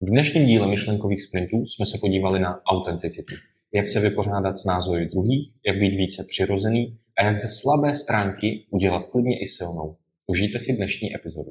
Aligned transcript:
V 0.00 0.10
dnešním 0.10 0.46
díle 0.46 0.66
myšlenkových 0.66 1.22
sprintů 1.22 1.66
jsme 1.66 1.86
se 1.86 1.98
podívali 2.00 2.40
na 2.40 2.60
autenticitu. 2.66 3.34
Jak 3.74 3.88
se 3.88 4.00
vypořádat 4.00 4.56
s 4.56 4.64
názory 4.64 5.08
druhých, 5.08 5.52
jak 5.66 5.78
být 5.78 5.96
více 5.96 6.24
přirozený 6.24 6.96
a 7.18 7.24
jak 7.24 7.36
ze 7.36 7.48
slabé 7.48 7.94
stránky 7.94 8.66
udělat 8.70 9.06
klidně 9.06 9.40
i 9.40 9.46
silnou. 9.46 9.96
Užijte 10.26 10.58
si 10.58 10.76
dnešní 10.76 11.14
epizodu. 11.14 11.50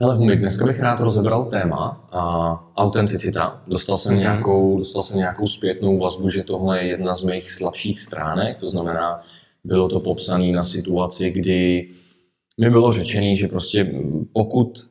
Hele, 0.00 0.16
Humi, 0.16 0.36
dneska 0.36 0.66
bych 0.66 0.80
rád 0.80 1.00
rozebral 1.00 1.44
téma 1.44 2.08
a 2.12 2.52
autenticita. 2.76 3.64
Dostal 3.66 3.98
jsem, 3.98 4.14
mm-hmm. 4.14 4.20
nějakou, 4.20 4.78
dostal 4.78 5.02
jsem 5.02 5.18
nějakou 5.18 5.46
zpětnou 5.46 5.98
vazbu, 5.98 6.28
že 6.28 6.42
tohle 6.42 6.82
je 6.82 6.88
jedna 6.88 7.14
z 7.14 7.24
mých 7.24 7.52
slabších 7.52 8.00
stránek, 8.00 8.58
to 8.60 8.68
znamená, 8.68 9.22
bylo 9.64 9.88
to 9.88 10.00
popsané 10.00 10.52
na 10.52 10.62
situaci, 10.62 11.30
kdy 11.30 11.88
mi 12.60 12.70
bylo 12.70 12.92
řečené, 12.92 13.36
že 13.36 13.48
prostě 13.48 13.92
pokud 14.32 14.89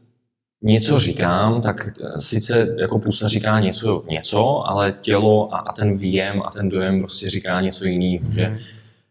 něco 0.61 0.99
říkám, 0.99 1.61
tak 1.61 1.89
eh, 2.01 2.21
sice 2.21 2.75
jako 2.79 2.99
pusa 2.99 3.27
říká 3.27 3.59
něco, 3.59 4.03
něco, 4.09 4.69
ale 4.69 4.93
tělo 5.01 5.55
a, 5.55 5.57
a 5.57 5.73
ten 5.73 5.97
výjem 5.97 6.41
a 6.41 6.51
ten 6.51 6.69
dojem 6.69 6.99
prostě 6.99 7.29
říká 7.29 7.61
něco 7.61 7.85
jiného, 7.85 8.25
mm. 8.27 8.33
že 8.33 8.57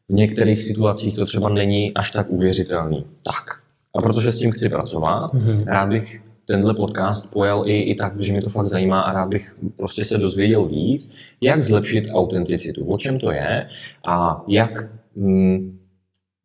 v 0.08 0.12
některých 0.12 0.60
situacích 0.60 1.16
to 1.16 1.26
třeba 1.26 1.48
není 1.48 1.94
až 1.94 2.10
tak 2.10 2.30
uvěřitelný. 2.30 3.04
Tak. 3.24 3.60
A 3.96 4.02
protože 4.02 4.32
s 4.32 4.38
tím 4.38 4.52
chci 4.52 4.68
pracovat, 4.68 5.34
mm. 5.34 5.64
rád 5.66 5.88
bych 5.88 6.22
tenhle 6.46 6.74
podcast 6.74 7.32
pojal 7.32 7.68
i, 7.68 7.80
i 7.82 7.94
tak, 7.94 8.20
že 8.20 8.32
mi 8.32 8.40
to 8.40 8.50
fakt 8.50 8.66
zajímá 8.66 9.00
a 9.00 9.12
rád 9.12 9.28
bych 9.28 9.56
prostě 9.76 10.04
se 10.04 10.18
dozvěděl 10.18 10.64
víc, 10.64 11.12
jak 11.40 11.62
zlepšit 11.62 12.10
autenticitu, 12.12 12.84
o 12.84 12.98
čem 12.98 13.18
to 13.18 13.32
je 13.32 13.68
a 14.06 14.44
jak 14.48 14.88
mm, 15.16 15.77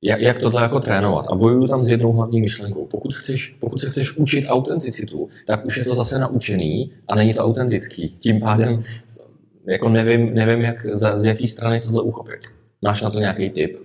jak, 0.04 0.22
jak 0.22 0.40
tohle 0.40 0.62
jako 0.62 0.80
trénovat. 0.80 1.26
A 1.30 1.36
bojuju 1.36 1.68
tam 1.68 1.84
s 1.84 1.90
jednou 1.90 2.12
hlavní 2.12 2.42
myšlenkou. 2.42 2.86
Pokud, 2.86 3.14
chceš, 3.14 3.56
pokud 3.60 3.78
se 3.78 3.90
chceš 3.90 4.18
učit 4.18 4.46
autenticitu, 4.48 5.30
tak 5.48 5.66
už 5.66 5.78
je 5.78 5.86
to 5.86 5.96
zase 5.96 6.20
naučený 6.20 6.92
a 7.08 7.16
není 7.16 7.34
to 7.34 7.44
autentický. 7.44 8.16
Tím 8.20 8.40
pádem 8.40 8.84
jako 9.68 9.90
nevím, 9.90 10.34
nevím 10.34 10.62
jak, 10.62 10.86
za, 10.96 11.18
z 11.18 11.26
jaký 11.26 11.48
strany 11.48 11.82
tohle 11.82 12.04
uchopit. 12.04 12.40
Máš 12.82 13.02
na 13.02 13.10
to 13.10 13.20
nějaký 13.20 13.50
tip? 13.50 13.78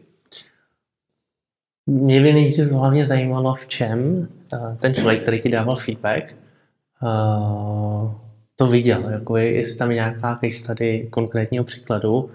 Mě 1.87 2.21
by 2.21 2.33
nejdřív 2.33 2.71
hlavně 2.71 3.07
zajímalo, 3.07 3.55
v 3.55 3.67
čem 3.67 4.29
eh, 4.53 4.77
ten 4.81 4.95
člověk, 4.95 5.23
který 5.23 5.41
ti 5.41 5.49
dával 5.49 5.77
feedback, 5.77 6.25
eh, 6.33 6.37
to 8.57 8.67
viděl. 8.67 9.11
Jako 9.11 9.37
je, 9.37 9.53
jestli 9.53 9.77
tam 9.77 9.91
je 9.91 9.95
nějaká 9.95 10.39
case 10.45 10.57
study 10.57 11.09
konkrétního 11.11 11.65
příkladu, 11.65 12.31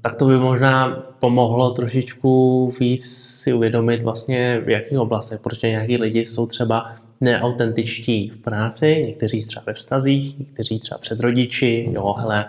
tak 0.00 0.14
to 0.14 0.26
by 0.26 0.38
možná 0.38 0.88
pomohlo 1.18 1.70
trošičku 1.72 2.66
víc 2.80 3.04
si 3.42 3.52
uvědomit 3.52 4.02
vlastně 4.02 4.60
v 4.60 4.68
jakých 4.68 4.98
oblastech, 4.98 5.40
protože 5.40 5.70
nějaký 5.70 5.96
lidi 5.96 6.26
jsou 6.26 6.46
třeba 6.46 6.92
neautentičtí 7.20 8.28
v 8.28 8.38
práci, 8.38 9.02
někteří 9.06 9.46
třeba 9.46 9.62
ve 9.66 9.72
vztazích, 9.72 10.38
někteří 10.38 10.80
třeba 10.80 10.98
před 10.98 11.20
rodiči, 11.20 11.88
jo, 11.92 12.14
hele, 12.18 12.44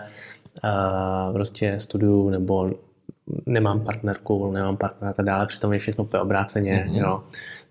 uh, 0.64 1.32
prostě 1.32 1.74
studuju 1.78 2.30
nebo 2.30 2.68
nemám 3.46 3.80
partnerku, 3.80 4.52
nemám 4.52 4.76
partnera 4.76 5.10
a 5.10 5.14
tak 5.14 5.26
dále, 5.26 5.46
přitom 5.46 5.72
je 5.72 5.78
všechno 5.78 6.08
obráceně, 6.20 6.86
mm-hmm. 6.88 6.96
jo. 6.96 7.22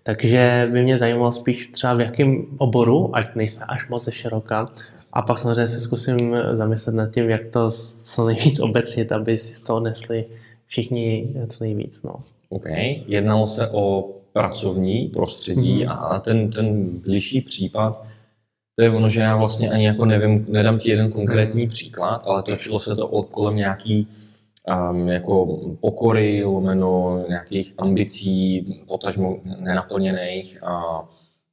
Takže 0.08 0.68
by 0.72 0.82
mě 0.82 0.98
zajímalo 0.98 1.32
spíš 1.32 1.66
třeba 1.66 1.94
v 1.94 2.00
jakém 2.00 2.46
oboru, 2.58 3.16
ať 3.16 3.34
nejsme 3.34 3.64
až 3.68 3.88
moc 3.88 4.10
široka. 4.10 4.68
A 5.12 5.22
pak 5.22 5.38
samozřejmě 5.38 5.66
se 5.66 5.80
zkusím 5.80 6.36
zamyslet 6.52 6.94
nad 6.94 7.10
tím, 7.10 7.30
jak 7.30 7.44
to 7.44 7.70
co 8.04 8.26
nejvíc 8.26 8.60
obecnit, 8.60 9.12
aby 9.12 9.38
si 9.38 9.54
z 9.54 9.60
toho 9.60 9.80
nesli 9.80 10.24
všichni 10.66 11.34
co 11.48 11.64
nejvíc. 11.64 12.02
No. 12.02 12.14
OK. 12.48 12.64
Jednalo 13.06 13.46
se 13.46 13.68
o 13.70 14.08
pracovní 14.32 15.08
prostředí 15.08 15.84
mm-hmm. 15.84 16.14
a 16.14 16.20
ten, 16.20 16.50
ten 16.50 16.84
blížší 17.00 17.40
případ, 17.40 18.04
to 18.76 18.84
je 18.84 18.90
ono, 18.90 19.08
že 19.08 19.20
já 19.20 19.36
vlastně 19.36 19.70
ani 19.70 19.86
jako 19.86 20.04
nevím, 20.04 20.46
nedám 20.48 20.78
ti 20.78 20.90
jeden 20.90 21.10
konkrétní 21.10 21.66
mm-hmm. 21.66 21.70
příklad, 21.70 22.22
ale 22.24 22.42
točilo 22.42 22.78
se 22.78 22.96
to 22.96 23.08
kolem 23.22 23.56
nějaký 23.56 24.08
um, 24.68 25.08
jako 25.08 25.46
pokory, 25.80 26.44
lomeno 26.44 27.24
nějakých 27.28 27.74
ambicí, 27.78 28.64
potažmo 28.88 29.40
nenaplněných 29.60 30.62
a 30.64 31.04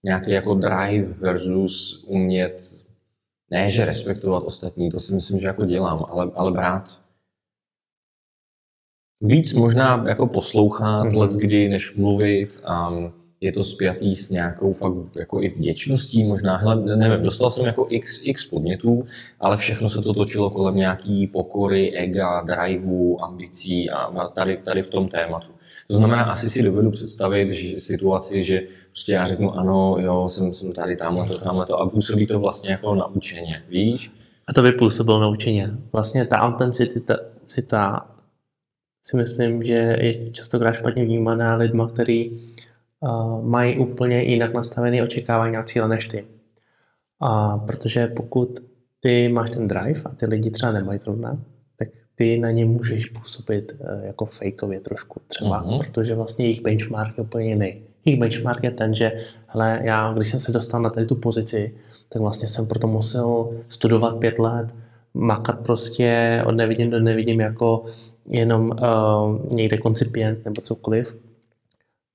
nějaký 0.03 0.31
jako 0.31 0.53
drive 0.53 1.14
versus 1.14 2.06
umět, 2.08 2.62
ne 3.52 3.70
že 3.70 3.86
respektovat 3.86 4.44
ostatní, 4.44 4.90
to 4.90 5.00
si 5.00 5.14
myslím, 5.14 5.40
že 5.40 5.48
jako 5.48 5.66
dělám, 5.66 6.06
ale, 6.09 6.31
ale 6.36 6.52
brát 6.52 7.06
víc 9.22 9.54
možná 9.54 10.06
jako 10.08 10.28
poslouchat, 10.28 11.04
mm-hmm. 11.04 11.18
let 11.18 11.31
kdy, 11.31 11.70
než 11.70 11.96
mluvit. 11.96 12.62
Um, 12.90 13.14
je 13.45 13.51
to 13.51 13.63
spjatý 13.63 14.16
s 14.16 14.29
nějakou 14.29 14.73
fakt 14.73 14.94
jako 15.16 15.41
i 15.41 15.50
vděčností 15.50 16.23
možná, 16.23 16.57
hele, 16.57 16.95
nevím, 16.95 17.23
dostal 17.23 17.50
jsem 17.50 17.66
jako 17.66 17.88
x, 17.89 18.22
x 18.23 18.45
podnětů, 18.45 19.06
ale 19.39 19.57
všechno 19.57 19.89
se 19.89 20.01
to 20.01 20.13
točilo 20.13 20.50
kolem 20.50 20.75
nějaký 20.75 21.28
pokory, 21.28 21.97
ega, 21.97 22.41
driveu, 22.41 23.17
ambicí 23.22 23.89
a 23.89 24.28
tady, 24.28 24.57
tady 24.57 24.81
v 24.81 24.89
tom 24.89 25.07
tématu. 25.07 25.47
To 25.88 25.97
znamená, 25.97 26.23
asi 26.23 26.50
si 26.50 26.63
dovedu 26.63 26.91
představit 26.91 27.51
že 27.51 27.79
situaci, 27.79 28.44
že 28.44 28.61
prostě 28.91 29.13
já 29.13 29.25
řeknu 29.25 29.57
ano, 29.57 29.97
jo, 30.00 30.27
jsem, 30.29 30.53
jsem 30.53 30.72
tady, 30.72 30.95
tamhle 30.95 31.27
to, 31.27 31.38
tamhle 31.39 31.66
to 31.66 31.79
a 31.79 31.89
působí 31.89 32.27
to 32.27 32.39
vlastně 32.39 32.72
jako 32.72 32.95
naučeně, 32.95 33.63
víš? 33.69 34.12
A 34.47 34.53
to 34.53 34.62
by 34.62 34.72
působilo 34.72 35.19
naučeně. 35.19 35.72
Vlastně 35.91 36.25
ta 36.25 36.39
autenticita 36.39 38.07
si 39.03 39.17
myslím, 39.17 39.63
že 39.63 39.97
je 40.01 40.31
častokrát 40.31 40.75
špatně 40.75 41.06
vnímaná 41.06 41.56
lidma, 41.56 41.88
který 41.88 42.31
mají 43.42 43.80
úplně 43.80 44.24
jinak 44.24 44.54
nastavené 44.54 45.04
očekávání 45.04 45.58
a 45.58 45.64
cíle 45.64 45.88
než 45.88 46.06
ty. 46.06 46.26
A 47.22 47.58
protože 47.58 48.08
pokud 48.08 48.60
ty 49.00 49.30
máš 49.30 49.50
ten 49.50 49.68
drive 49.68 50.02
a 50.06 50.10
ty 50.10 50.26
lidi 50.26 50.52
třeba 50.52 50.72
nemají 50.72 51.00
zrovna, 51.00 51.40
tak 51.80 51.88
ty 52.16 52.40
na 52.40 52.52
ně 52.52 52.66
můžeš 52.66 53.06
působit 53.06 53.72
e, 53.80 54.06
jako 54.06 54.26
fejkově 54.26 54.80
trošku 54.80 55.22
třeba, 55.28 55.64
uh-huh. 55.64 55.80
protože 55.80 56.16
vlastně 56.16 56.46
jejich 56.46 56.62
benchmark 56.62 57.18
je 57.18 57.24
úplně 57.24 57.48
jiný. 57.48 57.82
Jejich 58.06 58.20
benchmark 58.20 58.64
je 58.64 58.72
ten, 58.72 58.94
že 58.94 59.12
hele, 59.48 59.80
já, 59.84 60.14
když 60.14 60.30
jsem 60.30 60.40
se 60.40 60.52
dostal 60.52 60.82
na 60.82 60.90
tady 60.90 61.06
tu 61.06 61.16
pozici, 61.16 61.76
tak 62.10 62.22
vlastně 62.22 62.48
jsem 62.48 62.68
proto 62.68 62.88
musel 62.88 63.50
studovat 63.68 64.20
pět 64.20 64.40
let, 64.40 64.76
makat 65.14 65.60
prostě 65.60 66.42
od 66.46 66.52
nevidím 66.52 66.90
do 66.90 67.00
nevidím 67.00 67.40
jako 67.40 67.86
jenom 68.30 68.70
uh, 68.70 69.56
někde 69.56 69.78
koncipient 69.78 70.46
nebo 70.46 70.62
cokoliv 70.62 71.18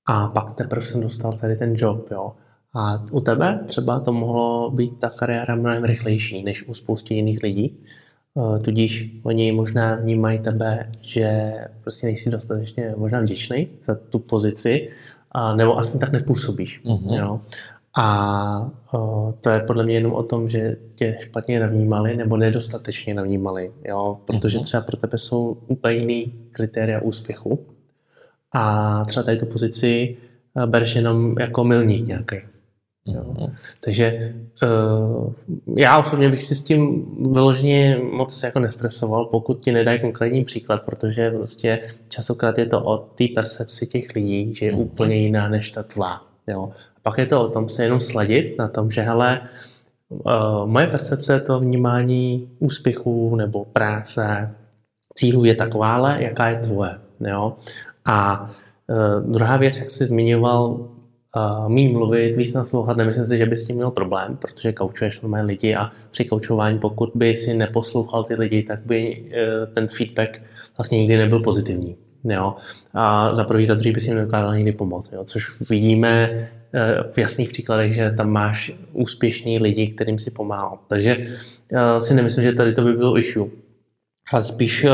a 0.05 0.27
pak 0.27 0.51
teprve 0.51 0.85
jsem 0.85 1.01
dostal 1.01 1.33
tady 1.33 1.55
ten 1.55 1.73
job, 1.77 2.11
jo. 2.11 2.31
A 2.73 3.03
u 3.11 3.21
tebe 3.21 3.59
třeba 3.65 3.99
to 3.99 4.13
mohlo 4.13 4.71
být 4.71 4.99
ta 4.99 5.09
kariéra 5.09 5.55
mnohem 5.55 5.83
rychlejší 5.83 6.43
než 6.43 6.67
u 6.67 6.73
spousty 6.73 7.13
jiných 7.13 7.43
lidí. 7.43 7.77
Eh, 8.37 8.59
tudíž 8.59 9.19
oni 9.23 9.51
možná 9.51 9.95
vnímají 9.95 10.39
tebe, 10.39 10.91
že 11.01 11.53
prostě 11.81 12.07
nejsi 12.07 12.29
dostatečně 12.29 12.93
možná 12.97 13.19
vděčný 13.19 13.67
za 13.83 13.95
tu 13.95 14.19
pozici, 14.19 14.89
a, 15.31 15.55
nebo 15.55 15.77
aspoň 15.77 15.99
tak 15.99 16.11
nepůsobíš. 16.11 16.81
Uh-huh. 16.85 17.17
Jo. 17.17 17.41
A 17.97 18.71
o, 18.93 19.29
eh, 19.29 19.33
to 19.41 19.49
je 19.49 19.59
podle 19.59 19.83
mě 19.83 19.93
jenom 19.93 20.13
o 20.13 20.23
tom, 20.23 20.49
že 20.49 20.77
tě 20.95 21.17
špatně 21.21 21.59
navnímali 21.59 22.17
nebo 22.17 22.37
nedostatečně 22.37 23.13
navnímali, 23.13 23.71
jo? 23.85 24.17
protože 24.25 24.59
uh-huh. 24.59 24.63
třeba 24.63 24.83
pro 24.83 24.97
tebe 24.97 25.17
jsou 25.17 25.57
úplně 25.67 25.95
jiný 25.95 26.33
kritéria 26.51 27.01
úspěchu 27.01 27.65
a 28.53 29.03
třeba 29.05 29.23
tady 29.23 29.37
tu 29.37 29.45
pozici 29.45 30.17
eh, 30.57 30.67
bereš 30.67 30.95
jenom 30.95 31.35
jako 31.39 31.63
milník 31.63 32.07
nějaký. 32.07 32.35
Jo. 33.05 33.23
Mhm. 33.27 33.55
Takže 33.79 34.33
uh, 34.63 35.33
já 35.77 35.99
osobně 35.99 36.29
bych 36.29 36.43
si 36.43 36.55
s 36.55 36.63
tím 36.63 37.05
vyloženě 37.33 37.99
moc 38.11 38.43
jako 38.43 38.59
nestresoval, 38.59 39.25
pokud 39.25 39.59
ti 39.59 39.71
nedají 39.71 39.99
konkrétní 39.99 40.45
příklad, 40.45 40.81
protože 40.81 41.31
prostě 41.31 41.81
častokrát 42.09 42.57
je 42.57 42.65
to 42.65 42.83
o 42.83 42.97
té 42.97 43.25
percepci 43.35 43.87
těch 43.87 44.15
lidí, 44.15 44.55
že 44.55 44.65
je 44.65 44.71
mm. 44.71 44.79
úplně 44.79 45.15
jiná 45.15 45.49
než 45.49 45.69
ta 45.69 45.83
tvá. 45.83 46.21
Jo. 46.47 46.71
A 46.97 46.99
pak 47.01 47.17
je 47.17 47.25
to 47.25 47.41
o 47.41 47.49
tom 47.49 47.69
se 47.69 47.83
jenom 47.83 47.99
sladit 47.99 48.57
na 48.57 48.67
tom, 48.67 48.91
že 48.91 49.01
hele, 49.01 49.41
uh, 50.09 50.65
moje 50.65 50.87
percepce 50.87 51.39
to 51.39 51.59
vnímání 51.59 52.49
úspěchů 52.59 53.35
nebo 53.35 53.65
práce, 53.65 54.51
cílů 55.15 55.45
je 55.45 55.55
takováhle, 55.55 56.23
jaká 56.23 56.47
je 56.47 56.57
tvoje. 56.57 56.91
Jo. 57.19 57.55
A 58.05 58.49
uh, 58.87 59.31
druhá 59.31 59.57
věc, 59.57 59.77
jak 59.77 59.89
jsi 59.89 60.05
zmiňoval, 60.05 60.71
uh, 60.71 61.69
mý 61.69 61.87
mluvit, 61.87 62.35
víc 62.35 62.53
naslouchat, 62.53 62.97
nemyslím 62.97 63.25
si, 63.25 63.37
že 63.37 63.45
bys 63.45 63.61
s 63.61 63.67
tím 63.67 63.75
měl 63.75 63.91
problém, 63.91 64.37
protože 64.37 64.73
koučuješ 64.73 65.21
normální 65.21 65.47
lidi 65.47 65.75
a 65.75 65.91
při 66.11 66.25
koučování, 66.25 66.79
pokud 66.79 67.09
by 67.15 67.35
si 67.35 67.53
neposlouchal 67.53 68.23
ty 68.23 68.33
lidi, 68.33 68.63
tak 68.63 68.79
by 68.85 69.25
uh, 69.25 69.73
ten 69.73 69.87
feedback 69.87 70.41
vlastně 70.77 70.97
nikdy 70.99 71.17
nebyl 71.17 71.39
pozitivní. 71.39 71.95
Jo? 72.23 72.55
A 72.93 73.33
za 73.33 73.43
prvý, 73.43 73.65
za 73.65 73.75
druhý 73.75 73.91
by 73.91 73.99
si 73.99 74.09
jim 74.09 74.17
nedokázal 74.17 74.55
nikdy 74.55 74.71
pomoct. 74.71 75.11
Jo? 75.13 75.23
Což 75.23 75.59
vidíme 75.69 76.47
v 77.13 77.17
jasných 77.17 77.49
příkladech, 77.49 77.93
že 77.93 78.11
tam 78.17 78.29
máš 78.29 78.71
úspěšní 78.93 79.59
lidi, 79.59 79.87
kterým 79.87 80.19
si 80.19 80.31
pomáhal. 80.31 80.79
Takže 80.87 81.17
si 81.99 82.13
nemyslím, 82.13 82.43
že 82.43 82.53
tady 82.53 82.73
to 82.73 82.81
by 82.81 82.93
bylo 82.93 83.17
issue. 83.17 83.49
Ale 84.33 84.43
spíš 84.43 84.85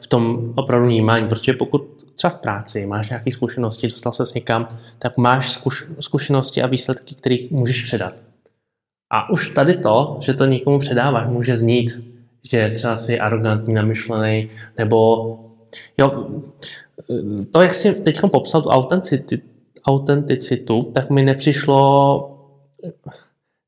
v 0.00 0.06
tom 0.06 0.52
opravdu 0.56 0.86
vnímání, 0.86 1.28
protože 1.28 1.52
pokud 1.52 1.97
třeba 2.18 2.30
v 2.30 2.36
práci, 2.36 2.86
máš 2.86 3.08
nějaké 3.08 3.32
zkušenosti, 3.32 3.88
dostal 3.88 4.12
se 4.12 4.24
někam, 4.34 4.68
tak 4.98 5.16
máš 5.16 5.52
zkuš, 5.52 5.84
zkušenosti 6.00 6.62
a 6.62 6.66
výsledky, 6.66 7.14
které 7.14 7.36
můžeš 7.50 7.82
předat. 7.84 8.14
A 9.10 9.30
už 9.30 9.48
tady 9.48 9.74
to, 9.74 10.18
že 10.20 10.34
to 10.34 10.46
někomu 10.46 10.78
předáváš, 10.78 11.28
může 11.28 11.56
znít, 11.56 12.00
že 12.50 12.70
třeba 12.74 12.96
si 12.96 13.20
arrogantní, 13.20 13.74
namyšlený, 13.74 14.48
nebo 14.78 15.26
jo, 15.98 16.28
to, 17.52 17.62
jak 17.62 17.74
jsi 17.74 17.94
teď 17.94 18.20
popsal 18.20 18.62
tu 18.62 18.68
autenticitu, 19.86 20.82
tak 20.82 21.10
mi 21.10 21.22
nepřišlo, 21.22 22.38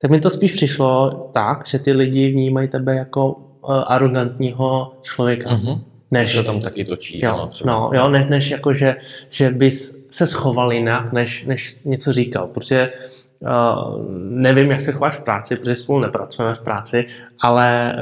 tak 0.00 0.10
mi 0.10 0.20
to 0.20 0.30
spíš 0.30 0.52
přišlo 0.52 1.10
tak, 1.32 1.66
že 1.66 1.78
ty 1.78 1.92
lidi 1.92 2.30
vnímají 2.30 2.68
tebe 2.68 2.96
jako 2.96 3.32
uh, 3.32 3.84
arrogantního 3.86 4.92
člověka. 5.02 5.50
Mm-hmm. 5.50 5.80
Než 6.10 6.34
se 6.34 6.42
tam 6.42 6.60
taky 6.60 6.84
točí. 6.84 7.24
Jo, 7.24 7.48
třeba. 7.50 7.72
no, 7.72 7.90
jo, 7.94 8.08
než, 8.08 8.26
než 8.28 8.50
jako, 8.50 8.74
že, 8.74 8.96
že 9.30 9.50
bys 9.50 10.06
se 10.10 10.26
schoval 10.26 10.72
jinak, 10.72 11.12
než, 11.12 11.44
než 11.44 11.80
něco 11.84 12.12
říkal. 12.12 12.46
Protože 12.46 12.92
uh, 13.38 14.04
nevím, 14.30 14.70
jak 14.70 14.80
se 14.80 14.92
chováš 14.92 15.16
v 15.16 15.22
práci, 15.22 15.56
protože 15.56 15.74
spolu 15.74 16.00
nepracujeme 16.00 16.54
v 16.54 16.60
práci, 16.60 17.06
ale 17.40 17.96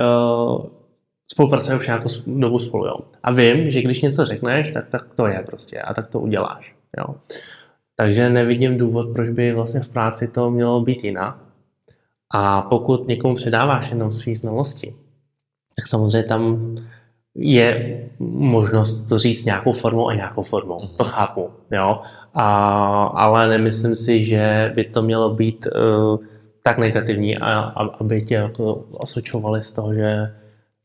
uh, 0.56 0.66
spolupracujeme 1.30 1.80
už 1.80 1.86
nějakou 1.86 2.08
dobu 2.26 2.58
spolu. 2.58 2.86
Jo. 2.86 2.96
A 3.22 3.32
vím, 3.32 3.70
že 3.70 3.82
když 3.82 4.00
něco 4.00 4.24
řekneš, 4.24 4.70
tak, 4.70 4.88
tak 4.88 5.14
to 5.14 5.26
je 5.26 5.42
prostě 5.46 5.80
a 5.80 5.94
tak 5.94 6.08
to 6.08 6.20
uděláš. 6.20 6.74
Jo. 6.98 7.14
Takže 7.96 8.30
nevidím 8.30 8.78
důvod, 8.78 9.12
proč 9.12 9.30
by 9.30 9.52
vlastně 9.52 9.80
v 9.80 9.88
práci 9.88 10.28
to 10.28 10.50
mělo 10.50 10.80
být 10.80 11.04
jinak. 11.04 11.36
A 12.34 12.62
pokud 12.62 13.08
někomu 13.08 13.34
předáváš 13.34 13.90
jenom 13.90 14.12
své 14.12 14.34
znalosti, 14.34 14.94
tak 15.76 15.86
samozřejmě 15.86 16.28
tam 16.28 16.74
je 17.40 18.00
možnost 18.18 19.08
to 19.08 19.18
říct 19.18 19.44
nějakou 19.44 19.72
formou 19.72 20.08
a 20.08 20.14
nějakou 20.14 20.42
formou. 20.42 20.80
To 20.96 21.04
chápu, 21.04 21.50
jo. 21.72 22.00
A, 22.34 23.04
ale 23.04 23.48
nemyslím 23.48 23.94
si, 23.94 24.22
že 24.22 24.72
by 24.74 24.84
to 24.84 25.02
mělo 25.02 25.34
být 25.34 25.66
uh, 25.66 26.18
tak 26.62 26.78
negativní, 26.78 27.38
a, 27.38 27.60
a, 27.60 27.84
aby 27.84 28.22
tě 28.22 28.34
jako 28.34 28.74
osočovali 28.92 29.62
z 29.62 29.72
toho, 29.72 29.94
že 29.94 30.32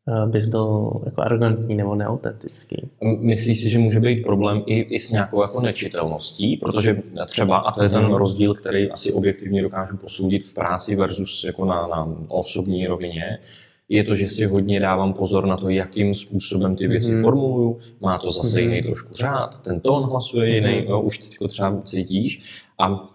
uh, 0.08 0.30
bys 0.30 0.46
byl 0.46 0.92
jako 1.06 1.22
arrogantní 1.22 1.76
nebo 1.76 1.96
neautentický. 1.96 2.90
Myslíš 3.20 3.62
si, 3.62 3.70
že 3.70 3.80
může 3.80 4.00
být 4.00 4.24
problém 4.24 4.64
i, 4.66 4.80
i 4.80 5.00
s 5.00 5.12
nějakou 5.12 5.42
jako 5.42 5.62
nečitelností? 5.62 6.58
Protože 6.58 7.02
třeba, 7.28 7.58
a 7.58 7.72
to 7.72 7.84
je 7.84 7.90
ten 7.90 8.04
mhm. 8.04 8.14
rozdíl, 8.14 8.54
který 8.54 8.92
asi 8.92 9.14
objektivně 9.14 9.62
dokážu 9.62 9.98
posoudit 9.98 10.48
v 10.48 10.54
práci 10.54 10.96
versus 10.96 11.44
jako 11.44 11.66
na, 11.66 11.88
na 11.88 12.16
osobní 12.28 12.88
rovině, 12.88 13.40
je 13.94 14.04
to, 14.04 14.16
že 14.16 14.28
si 14.28 14.46
hodně 14.46 14.80
dávám 14.80 15.14
pozor 15.14 15.46
na 15.46 15.58
to, 15.58 15.70
jakým 15.70 16.14
způsobem 16.14 16.76
ty 16.76 16.88
věci 16.88 17.12
mm. 17.12 17.22
formuluju. 17.22 17.80
Má 18.02 18.18
to 18.18 18.32
zase 18.32 18.62
mm. 18.62 18.70
jiný 18.70 18.82
trošku 18.82 19.14
řád, 19.14 19.62
ten 19.62 19.80
tón 19.80 20.04
hlasuje 20.04 20.50
mm. 20.50 20.56
jiný, 20.56 20.86
jo, 20.88 21.02
už 21.02 21.18
teď 21.18 21.38
třeba 21.50 21.82
cítíš. 21.86 22.42
A 22.80 23.10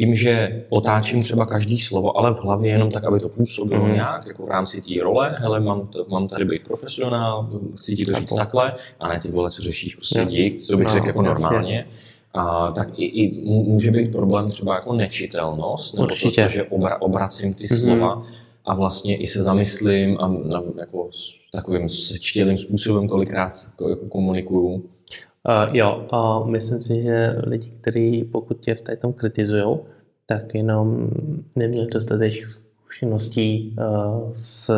tím, 0.00 0.14
že 0.14 0.64
otáčím 0.68 1.22
třeba 1.22 1.46
každý 1.46 1.78
slovo, 1.78 2.18
ale 2.18 2.34
v 2.34 2.38
hlavě 2.38 2.70
jenom 2.70 2.90
tak, 2.90 3.04
aby 3.04 3.20
to 3.20 3.28
působilo 3.28 3.86
mm. 3.86 3.92
nějak, 3.92 4.26
jako 4.26 4.46
v 4.46 4.48
rámci 4.48 4.80
té 4.80 5.02
role, 5.02 5.36
hele, 5.38 5.60
mám, 5.60 5.86
t- 5.86 5.98
mám 6.08 6.28
tady 6.28 6.44
být 6.44 6.64
profesionál, 6.64 7.50
chci 7.76 7.96
ti 7.96 8.04
to 8.04 8.12
říct 8.12 8.34
takhle, 8.34 8.72
a 9.00 9.08
ne 9.08 9.20
ty 9.20 9.30
vole, 9.30 9.50
co 9.50 9.62
řešíš, 9.62 9.94
prostě 9.94 10.24
dík, 10.24 10.62
co 10.62 10.76
bych 10.76 10.86
no, 10.86 10.92
řekl 10.92 11.06
jako 11.06 11.22
normálně. 11.22 11.86
A, 12.34 12.70
tak 12.70 12.98
i, 12.98 13.04
i 13.04 13.44
může 13.44 13.90
být 13.90 14.12
problém 14.12 14.50
třeba 14.50 14.74
jako 14.74 14.92
nečitelnost, 14.92 15.94
nebo 15.94 16.04
Určitě. 16.04 16.42
to, 16.42 16.48
že 16.48 16.62
obra, 16.64 17.00
obracím 17.00 17.54
ty 17.54 17.64
mm-hmm. 17.64 17.80
slova 17.80 18.22
a 18.68 18.74
vlastně 18.74 19.16
i 19.16 19.26
se 19.26 19.42
zamyslím 19.42 20.18
a, 20.20 20.26
a 20.26 20.62
jako 20.78 21.08
s 21.12 21.34
takovým 21.52 21.88
sečtělým 21.88 22.56
způsobem 22.56 23.08
kolikrát 23.08 23.52
jako 23.90 24.06
komunikuju. 24.06 24.68
Uh, 24.68 24.82
jo, 25.72 26.08
uh, 26.12 26.50
myslím 26.50 26.80
si, 26.80 27.02
že 27.02 27.36
lidi, 27.42 27.72
kteří 27.80 28.24
pokud 28.24 28.60
tě 28.60 28.74
v 28.74 28.82
tom 29.00 29.12
kritizují, 29.12 29.78
tak 30.26 30.54
jenom 30.54 31.10
neměli 31.56 31.86
dostatek 31.86 32.32
zkušeností 32.44 33.76
uh, 33.78 34.32
s 34.40 34.68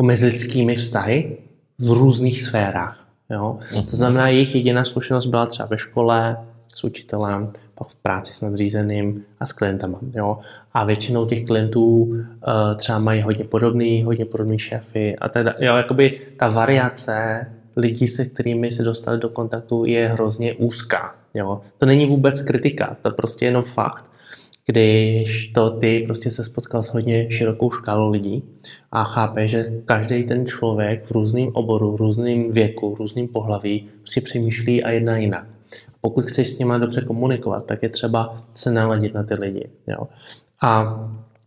jako 0.00 0.06
mezilidskými 0.06 0.76
vztahy 0.76 1.38
v 1.78 1.90
různých 1.90 2.42
sférách. 2.42 3.08
Jo? 3.30 3.58
Uh-huh. 3.60 3.84
To 3.84 3.96
znamená, 3.96 4.28
jejich 4.28 4.54
jediná 4.54 4.84
zkušenost 4.84 5.26
byla 5.26 5.46
třeba 5.46 5.66
ve 5.66 5.78
škole, 5.78 6.36
s 6.74 6.84
učitelem, 6.84 7.50
pak 7.80 7.88
v 7.88 7.96
práci 7.96 8.34
s 8.34 8.40
nadřízeným 8.40 9.24
a 9.40 9.46
s 9.46 9.52
klientama. 9.52 9.98
Jo? 10.14 10.38
A 10.72 10.84
většinou 10.84 11.26
těch 11.26 11.46
klientů 11.46 11.84
uh, 11.84 12.18
třeba 12.76 12.98
mají 12.98 13.22
hodně 13.22 13.44
podobný, 13.44 14.04
hodně 14.04 14.24
podobný 14.24 14.58
šéfy 14.58 15.16
a 15.16 15.28
teda, 15.28 15.54
jo, 15.58 15.76
jakoby 15.76 16.20
ta 16.36 16.48
variace 16.48 17.46
lidí, 17.76 18.06
se 18.06 18.24
kterými 18.24 18.70
se 18.70 18.82
dostali 18.82 19.18
do 19.18 19.28
kontaktu, 19.28 19.84
je 19.84 20.08
hrozně 20.08 20.54
úzká. 20.54 21.14
Jo? 21.34 21.60
To 21.78 21.86
není 21.86 22.06
vůbec 22.06 22.42
kritika, 22.42 22.96
to 23.02 23.08
je 23.08 23.12
prostě 23.12 23.44
jenom 23.44 23.62
fakt, 23.62 24.04
když 24.66 25.46
to 25.46 25.70
ty 25.70 26.02
prostě 26.06 26.30
se 26.30 26.44
spotkal 26.44 26.82
s 26.82 26.88
hodně 26.88 27.30
širokou 27.30 27.70
škálou 27.70 28.10
lidí 28.10 28.44
a 28.92 29.04
chápe, 29.04 29.46
že 29.46 29.72
každý 29.84 30.24
ten 30.24 30.46
člověk 30.46 31.06
v 31.06 31.10
různém 31.10 31.48
oboru, 31.52 31.96
v 31.96 32.00
různém 32.00 32.52
věku, 32.52 32.94
v 32.94 32.98
různém 32.98 33.28
pohlaví 33.28 33.88
si 34.04 34.20
přemýšlí 34.20 34.84
a 34.84 34.90
jedná 34.90 35.16
jinak 35.16 35.46
pokud 36.00 36.24
chceš 36.24 36.50
s 36.50 36.58
nimi 36.58 36.74
dobře 36.78 37.00
komunikovat, 37.00 37.66
tak 37.66 37.82
je 37.82 37.88
třeba 37.88 38.36
se 38.54 38.72
naladit 38.72 39.14
na 39.14 39.22
ty 39.22 39.34
lidi. 39.34 39.70
Jo. 39.86 40.08
A 40.62 41.00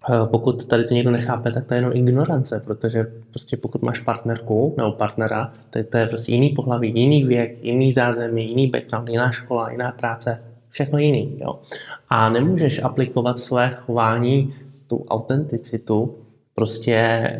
e, 0.10 0.28
pokud 0.28 0.66
tady 0.66 0.84
to 0.84 0.94
někdo 0.94 1.12
nechápe, 1.12 1.52
tak 1.52 1.66
to 1.66 1.74
je 1.74 1.78
jenom 1.78 1.92
ignorance, 1.94 2.62
protože 2.66 3.12
prostě 3.30 3.58
pokud 3.58 3.82
máš 3.82 4.00
partnerku 4.00 4.74
nebo 4.78 4.92
partnera, 4.92 5.54
tak 5.70 5.86
to 5.86 5.98
je 5.98 6.08
prostě 6.08 6.32
jiný 6.32 6.50
pohlaví, 6.50 6.94
jiný 6.96 7.24
věk, 7.24 7.64
jiný 7.64 7.92
zázemí, 7.92 8.50
jiný 8.50 8.68
background, 8.68 9.10
jiná 9.10 9.32
škola, 9.32 9.72
jiná 9.72 9.92
práce, 9.92 10.44
všechno 10.70 11.00
jiný. 11.00 11.38
Jo. 11.42 11.60
A 12.10 12.30
nemůžeš 12.30 12.84
aplikovat 12.84 13.38
své 13.38 13.70
chování, 13.70 14.54
tu 14.88 15.06
autenticitu, 15.10 16.18
prostě 16.56 16.94
e, 16.94 17.40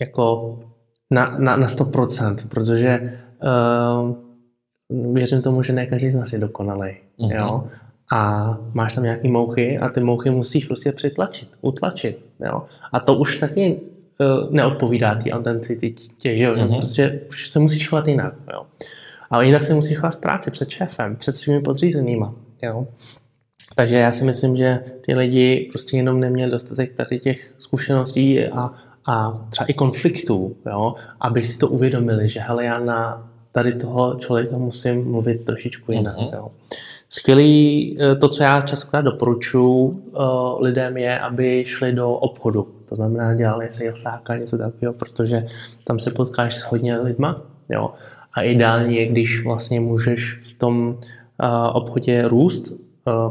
jako 0.00 0.58
na, 1.10 1.38
na, 1.38 1.56
na 1.56 1.66
100%, 1.66 2.48
protože 2.48 3.18
uh, 3.42 4.25
věřím 4.90 5.42
tomu, 5.42 5.62
že 5.62 5.72
ne 5.72 5.86
každý 5.86 6.10
z 6.10 6.14
nás 6.14 6.32
je 6.32 6.38
dokonalý. 6.38 6.94
Uh-huh. 7.18 7.36
Jo? 7.36 7.64
A 8.12 8.50
máš 8.74 8.92
tam 8.92 9.04
nějaký 9.04 9.28
mouchy 9.28 9.78
a 9.78 9.88
ty 9.88 10.00
mouchy 10.00 10.30
musíš 10.30 10.64
prostě 10.64 10.92
přitlačit, 10.92 11.48
utlačit. 11.60 12.18
Jo? 12.44 12.62
A 12.92 13.00
to 13.00 13.14
už 13.14 13.38
taky 13.38 13.80
uh, 14.20 14.52
neodpovídá 14.54 15.14
té 15.14 15.30
autenticitě, 15.30 16.38
že 16.38 16.44
jo? 16.44 16.54
Uh-huh. 16.54 16.80
Protože 16.80 17.20
už 17.28 17.48
se 17.50 17.58
musíš 17.58 17.88
chovat 17.88 18.08
jinak. 18.08 18.34
Jo? 18.52 18.66
Ale 19.30 19.46
jinak 19.46 19.62
se 19.62 19.74
musíš 19.74 19.96
chovat 19.98 20.16
v 20.16 20.20
práci 20.20 20.50
před 20.50 20.68
šéfem, 20.68 21.16
před 21.16 21.36
svými 21.36 21.60
podřízenýma. 21.60 22.34
Jo? 22.62 22.86
Takže 23.74 23.96
já 23.96 24.12
si 24.12 24.24
myslím, 24.24 24.56
že 24.56 24.80
ty 25.00 25.14
lidi 25.14 25.68
prostě 25.72 25.96
jenom 25.96 26.20
neměli 26.20 26.50
dostatek 26.50 26.94
tady 26.94 27.20
těch 27.20 27.54
zkušeností 27.58 28.44
a, 28.44 28.72
a 29.06 29.46
třeba 29.50 29.66
i 29.66 29.74
konfliktů, 29.74 30.56
jo? 30.66 30.94
aby 31.20 31.42
si 31.42 31.58
to 31.58 31.68
uvědomili, 31.68 32.28
že 32.28 32.40
hele, 32.40 32.64
já 32.64 32.78
na 32.78 33.30
tady 33.56 33.72
toho 33.72 34.14
člověka 34.14 34.58
musím 34.58 35.10
mluvit 35.10 35.44
trošičku 35.44 35.92
jinak. 35.92 36.16
Uh-huh. 36.16 36.34
Jo. 36.34 36.48
Skvělý, 37.08 37.96
eh, 38.00 38.14
to, 38.14 38.28
co 38.28 38.42
já 38.42 38.60
častokrát 38.60 39.04
doporučuji 39.04 39.88
uh, 39.88 40.60
lidem, 40.60 40.96
je, 40.96 41.18
aby 41.18 41.64
šli 41.66 41.92
do 41.92 42.12
obchodu. 42.12 42.68
To 42.88 42.94
znamená, 42.94 43.34
dělali 43.34 43.70
salesáka, 43.70 44.36
něco 44.36 44.58
takového, 44.58 44.92
protože 44.92 45.46
tam 45.84 45.98
se 45.98 46.10
potkáš 46.10 46.54
s 46.54 46.62
hodně 46.62 46.98
lidma. 46.98 47.42
Jo. 47.68 47.90
A 48.32 48.42
ideálně 48.42 48.98
je, 48.98 49.06
když 49.06 49.44
vlastně 49.44 49.80
můžeš 49.80 50.34
v 50.34 50.58
tom 50.58 50.88
uh, 50.88 50.96
obchodě 51.76 52.28
růst, 52.28 52.80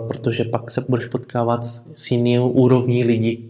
protože 0.07 0.43
pak 0.43 0.71
se 0.71 0.85
budeš 0.89 1.05
potkávat 1.05 1.65
s 1.95 2.11
jinou 2.11 2.49
úrovní 2.49 3.03
lidí, 3.03 3.47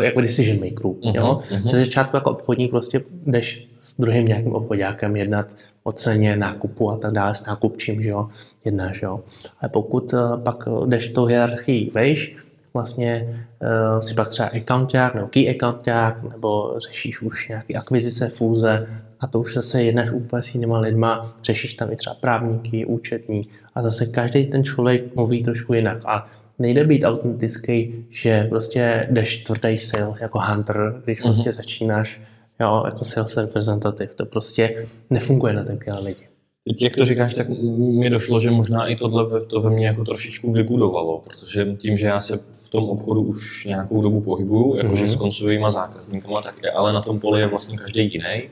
jako 0.00 0.20
decision 0.20 0.58
makerů. 0.58 0.98
Uh-huh, 1.02 1.16
jo? 1.16 1.40
Uh-huh. 1.50 1.66
Se 1.66 1.78
začátku 1.78 2.16
jako 2.16 2.30
obchodník 2.30 2.70
prostě 2.70 3.02
jdeš 3.26 3.68
s 3.78 4.00
druhým 4.00 4.26
nějakým 4.26 4.52
obchodákem 4.52 5.16
jednat 5.16 5.46
o 5.88 5.92
ceně 5.92 6.36
nákupu 6.36 6.90
a 6.90 6.96
tak 6.96 7.12
dále 7.12 7.34
s 7.34 7.46
nákupčím, 7.46 8.02
že 8.02 8.08
jo, 8.08 8.28
jednáš, 8.64 9.02
jo. 9.02 9.20
Ale 9.60 9.68
pokud 9.68 10.12
uh, 10.12 10.40
pak 10.42 10.68
jdeš 10.86 11.08
tou 11.08 11.24
hierarchii 11.24 11.90
vejš, 11.94 12.36
vlastně 12.74 13.38
uh, 13.62 14.00
si 14.00 14.14
pak 14.14 14.28
třeba 14.28 14.48
accounták 14.48 15.14
nebo 15.14 15.26
key 15.26 15.50
accounták, 15.50 16.22
nebo 16.22 16.74
řešíš 16.78 17.22
už 17.22 17.48
nějaké 17.48 17.74
akvizice, 17.74 18.28
fúze 18.28 18.86
a 19.20 19.26
to 19.26 19.40
už 19.40 19.54
zase 19.54 19.82
jednáš 19.82 20.10
úplně 20.10 20.42
s 20.42 20.54
jinýma 20.54 20.78
lidma, 20.78 21.36
řešíš 21.42 21.74
tam 21.74 21.92
i 21.92 21.96
třeba 21.96 22.14
právníky, 22.14 22.86
účetní 22.86 23.48
a 23.74 23.82
zase 23.82 24.06
každý 24.06 24.46
ten 24.46 24.64
člověk 24.64 25.14
mluví 25.14 25.42
trošku 25.42 25.74
jinak 25.74 25.98
a 26.06 26.24
nejde 26.58 26.84
být 26.84 27.04
autentický, 27.04 28.06
že 28.10 28.46
prostě 28.48 29.06
jdeš 29.10 29.36
tvrdý 29.36 29.78
sales 29.78 30.20
jako 30.20 30.38
hunter, 30.40 31.00
když 31.04 31.20
mm-hmm. 31.20 31.24
prostě 31.24 31.52
začínáš 31.52 32.20
jo, 32.60 32.82
jako 32.84 33.04
sales 33.04 33.36
reprezentativ. 33.36 34.14
To 34.14 34.26
prostě 34.26 34.86
nefunguje 35.10 35.52
na 35.52 35.64
takové 35.64 35.98
lidi. 35.98 36.28
Teď, 36.64 36.82
jak 36.82 36.94
to 36.94 37.04
říkáš, 37.04 37.34
tak 37.34 37.48
mi 37.78 38.10
došlo, 38.10 38.40
že 38.40 38.50
možná 38.50 38.86
i 38.86 38.96
tohle 38.96 39.40
to 39.40 39.60
ve 39.60 39.70
mně 39.70 39.86
jako 39.86 40.04
trošičku 40.04 40.52
vybudovalo, 40.52 41.18
protože 41.18 41.76
tím, 41.78 41.96
že 41.96 42.06
já 42.06 42.20
se 42.20 42.36
v 42.52 42.68
tom 42.68 42.84
obchodu 42.84 43.22
už 43.22 43.64
nějakou 43.64 44.02
dobu 44.02 44.20
pohybuju, 44.20 44.76
jakože 44.76 45.04
mm-hmm. 45.04 45.12
s 45.12 45.16
koncovými 45.16 45.64
zákazníky, 45.68 46.28
tak 46.42 46.54
je, 46.64 46.70
ale 46.70 46.92
na 46.92 47.00
tom 47.00 47.20
poli 47.20 47.40
je 47.40 47.46
vlastně 47.46 47.78
každý 47.78 48.12
jiný. 48.12 48.42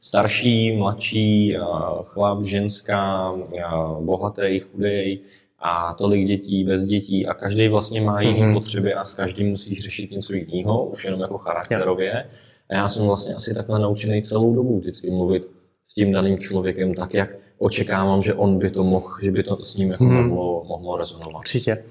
Starší, 0.00 0.72
mladší, 0.72 1.56
chlap, 2.04 2.42
ženská, 2.42 3.34
bohatý, 4.00 4.58
chudej, 4.60 5.20
a 5.58 5.94
tolik 5.94 6.26
dětí, 6.26 6.64
bez 6.64 6.84
dětí 6.84 7.26
a 7.26 7.34
každý 7.34 7.68
vlastně 7.68 8.00
má 8.00 8.20
jiné 8.20 8.46
Mhm. 8.46 8.54
potřeby 8.54 8.94
a 8.94 9.04
s 9.04 9.14
každým 9.14 9.48
musíš 9.48 9.84
řešit 9.84 10.10
něco 10.10 10.32
jiného, 10.34 10.84
už 10.84 11.04
jenom 11.04 11.20
jako 11.20 11.38
charakterově. 11.38 12.24
A 12.70 12.74
já 12.76 12.88
jsem 12.88 13.06
vlastně 13.06 13.34
asi 13.34 13.54
takhle 13.54 13.78
naučený 13.78 14.22
celou 14.22 14.54
dobu 14.54 14.78
vždycky 14.78 15.10
mluvit 15.10 15.48
s 15.86 15.94
tím 15.94 16.12
daným 16.12 16.38
člověkem 16.38 16.94
tak, 16.94 17.14
jak 17.14 17.30
očekávám, 17.58 18.22
že 18.22 18.34
on 18.34 18.58
by 18.58 18.70
to 18.70 18.84
mohl, 18.84 19.08
že 19.22 19.30
by 19.32 19.42
to 19.42 19.62
s 19.62 19.76
ním 19.76 19.90
jako 19.90 20.04
Mhm. 20.04 20.28
mohlo, 20.28 20.64
mohlo 20.64 20.96
rezonovat. 20.96 21.38
Určitě. 21.38 21.84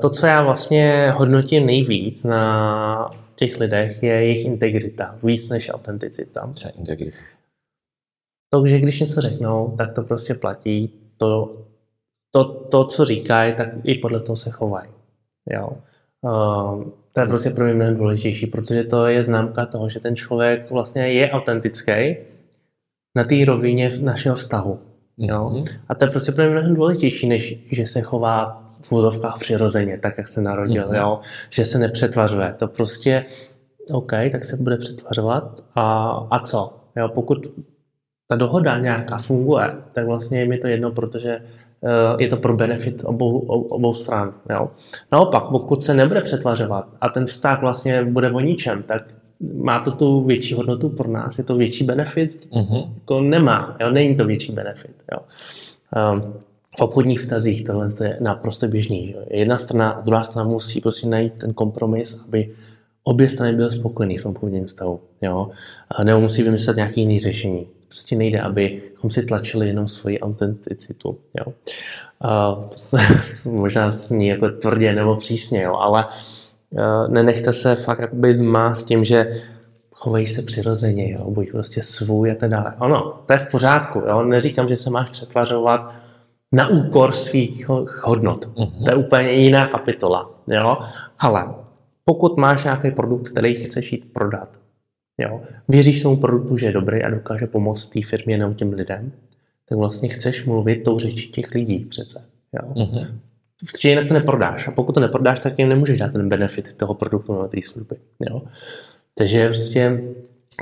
To, 0.00 0.10
co 0.10 0.26
já 0.26 0.42
vlastně 0.42 1.10
hodnotím 1.16 1.66
nejvíc 1.66 2.24
na 2.24 3.10
těch 3.36 3.60
lidech, 3.60 4.02
je 4.02 4.12
jejich 4.12 4.44
integrita, 4.46 5.18
víc 5.22 5.48
než 5.48 5.70
autenticita. 5.70 6.46
Třeba 6.52 6.70
integrita. 6.78 7.16
To, 8.52 8.66
že 8.66 8.78
když 8.78 9.00
něco 9.00 9.20
řeknou, 9.20 9.74
tak 9.78 9.94
to 9.94 10.02
prostě 10.02 10.34
platí. 10.34 10.92
To, 11.16 11.56
to, 12.30 12.44
to 12.44 12.84
co 12.84 13.04
říkají, 13.04 13.54
tak 13.54 13.68
i 13.84 13.94
podle 13.94 14.20
toho 14.20 14.36
se 14.36 14.50
chovají. 14.50 14.90
Jo. 15.50 15.70
Um, 16.20 16.92
to 17.18 17.22
je 17.22 17.28
prostě 17.28 17.50
pro 17.50 17.64
mě 17.64 17.74
mnohem 17.74 17.96
důležitější, 17.96 18.46
protože 18.46 18.84
to 18.84 19.06
je 19.06 19.22
známka 19.22 19.66
toho, 19.66 19.88
že 19.88 20.00
ten 20.00 20.16
člověk 20.16 20.70
vlastně 20.70 21.12
je 21.12 21.30
autentický 21.30 22.16
na 23.16 23.24
té 23.24 23.44
rovině 23.44 23.90
našeho 24.00 24.36
vztahu. 24.36 24.78
Jo. 25.18 25.50
Mhm. 25.54 25.64
A 25.88 25.94
to 25.94 26.04
je 26.04 26.10
prostě 26.10 26.32
pro 26.32 26.44
mě 26.44 26.52
mnohem 26.52 26.74
důležitější, 26.74 27.28
než 27.28 27.54
že 27.70 27.86
se 27.86 28.00
chová 28.00 28.64
v 28.82 28.92
úvodovkách 28.92 29.38
přirozeně, 29.38 29.98
tak 29.98 30.18
jak 30.18 30.28
se 30.28 30.40
narodil, 30.42 30.86
Mhm. 30.86 30.94
jo? 30.94 31.20
že 31.50 31.64
se 31.64 31.78
nepřetvařuje. 31.78 32.54
To 32.58 32.68
prostě, 32.68 33.24
OK, 33.92 34.12
tak 34.32 34.44
se 34.44 34.56
bude 34.56 34.76
přetvařovat 34.76 35.60
a, 35.74 36.08
a 36.30 36.38
co? 36.38 36.74
Jo? 36.96 37.08
Pokud 37.08 37.46
ta 38.28 38.36
dohoda 38.36 38.78
nějaká 38.78 39.18
funguje, 39.18 39.70
tak 39.92 40.06
vlastně 40.06 40.40
je 40.40 40.46
mi 40.46 40.58
to 40.58 40.66
jedno, 40.68 40.90
protože 40.90 41.40
je 42.18 42.28
to 42.28 42.36
pro 42.36 42.56
benefit 42.56 43.02
obou, 43.06 43.38
obou, 43.38 43.94
stran. 43.94 44.34
Jo? 44.50 44.70
Naopak, 45.12 45.42
pokud 45.48 45.82
se 45.82 45.94
nebude 45.94 46.20
přetvařovat 46.20 46.88
a 47.00 47.08
ten 47.08 47.26
vztah 47.26 47.60
vlastně 47.60 48.04
bude 48.04 48.30
o 48.30 48.40
ničem, 48.40 48.82
tak 48.82 49.02
má 49.54 49.80
to 49.80 49.90
tu 49.90 50.24
větší 50.24 50.54
hodnotu 50.54 50.88
pro 50.88 51.08
nás, 51.10 51.38
je 51.38 51.44
to 51.44 51.56
větší 51.56 51.84
benefit, 51.84 52.48
Mhm. 52.54 52.76
jako 52.94 53.20
nemá, 53.20 53.76
jo? 53.80 53.90
není 53.90 54.16
to 54.16 54.24
větší 54.24 54.52
benefit. 54.52 54.94
Jo? 55.12 55.18
Um, 56.12 56.34
v 56.78 56.80
obchodních 56.80 57.18
vztazích 57.18 57.64
tohle 57.64 57.88
je 58.04 58.18
naprosto 58.20 58.68
běžný. 58.68 59.06
Že? 59.06 59.12
jo. 59.12 59.20
Jedna 59.30 59.58
strana 59.58 60.00
druhá 60.04 60.24
strana 60.24 60.48
musí 60.48 60.80
prostě 60.80 61.06
najít 61.06 61.34
ten 61.34 61.54
kompromis, 61.54 62.20
aby 62.28 62.50
obě 63.08 63.28
strany 63.28 63.52
byly 63.52 63.70
spokojené 63.70 64.14
v 64.18 64.22
tom 64.22 64.30
obchodním 64.30 64.64
vztahu. 64.64 65.00
Jo? 65.22 65.48
A 65.90 66.04
nebo 66.04 66.20
musí 66.20 66.42
vymyslet 66.42 66.76
nějaké 66.76 67.00
jiné 67.00 67.20
řešení. 67.20 67.66
Prostě 67.88 68.16
nejde, 68.16 68.40
abychom 68.40 69.10
si 69.10 69.22
tlačili 69.22 69.68
jenom 69.68 69.88
svoji 69.88 70.20
autenticitu. 70.20 71.18
Jo? 71.38 71.52
A 72.20 72.54
to, 72.54 72.78
se, 72.78 72.96
to 73.42 73.50
možná 73.50 73.90
zní 73.90 74.28
jako 74.28 74.48
tvrdě 74.48 74.92
nebo 74.92 75.16
přísně, 75.16 75.62
jo? 75.62 75.74
ale 75.74 76.06
uh, 76.70 77.08
nenechte 77.08 77.52
se 77.52 77.74
fakt 77.74 77.98
jakoby 77.98 78.34
zmást 78.34 78.86
tím, 78.86 79.04
že 79.04 79.32
chovej 79.98 80.26
se 80.26 80.42
přirozeně, 80.42 81.12
jo, 81.12 81.30
buď 81.30 81.50
prostě 81.50 81.82
svůj 81.82 82.30
a 82.30 82.34
tak 82.34 82.50
dále. 82.50 82.74
Ano, 82.78 83.20
to 83.26 83.32
je 83.32 83.38
v 83.38 83.48
pořádku, 83.48 84.02
jo, 84.08 84.22
neříkám, 84.22 84.68
že 84.68 84.76
se 84.76 84.90
máš 84.90 85.10
přetvařovat 85.10 85.92
na 86.52 86.68
úkor 86.68 87.12
svých 87.12 87.68
ho- 87.68 87.86
hodnot. 88.02 88.48
Mhm. 88.58 88.84
To 88.84 88.90
je 88.90 88.96
úplně 88.96 89.32
jiná 89.32 89.66
kapitola, 89.66 90.30
jo, 90.46 90.78
ale 91.18 91.54
pokud 92.08 92.36
máš 92.36 92.64
nějaký 92.64 92.90
produkt, 92.90 93.28
který 93.28 93.54
chceš 93.54 93.92
jít 93.92 94.12
prodat, 94.12 94.60
jo, 95.18 95.42
věříš 95.68 96.02
tomu 96.02 96.16
produktu, 96.16 96.56
že 96.56 96.66
je 96.66 96.72
dobrý 96.72 97.02
a 97.02 97.10
dokáže 97.10 97.46
pomoct 97.46 97.86
té 97.86 98.00
firmě 98.02 98.38
nebo 98.38 98.54
těm 98.54 98.72
lidem, 98.72 99.12
tak 99.68 99.78
vlastně 99.78 100.08
chceš 100.08 100.44
mluvit 100.44 100.76
tou 100.76 100.98
řečí 100.98 101.28
těch 101.28 101.54
lidí 101.54 101.78
přece, 101.78 102.24
jo. 102.52 102.86
Mhm. 102.86 103.20
Protože 103.60 103.88
jinak 103.90 104.06
to 104.06 104.14
neprodáš. 104.14 104.68
A 104.68 104.70
pokud 104.70 104.92
to 104.92 105.00
neprodáš, 105.00 105.40
tak 105.40 105.58
jim 105.58 105.68
nemůžeš 105.68 105.98
dát 105.98 106.12
ten 106.12 106.28
benefit 106.28 106.72
toho 106.72 106.94
produktu 106.94 107.32
nebo 107.32 107.48
té 107.48 107.62
služby. 107.62 107.96
Jo? 108.20 108.42
Takže 109.14 109.46
prostě, 109.48 110.00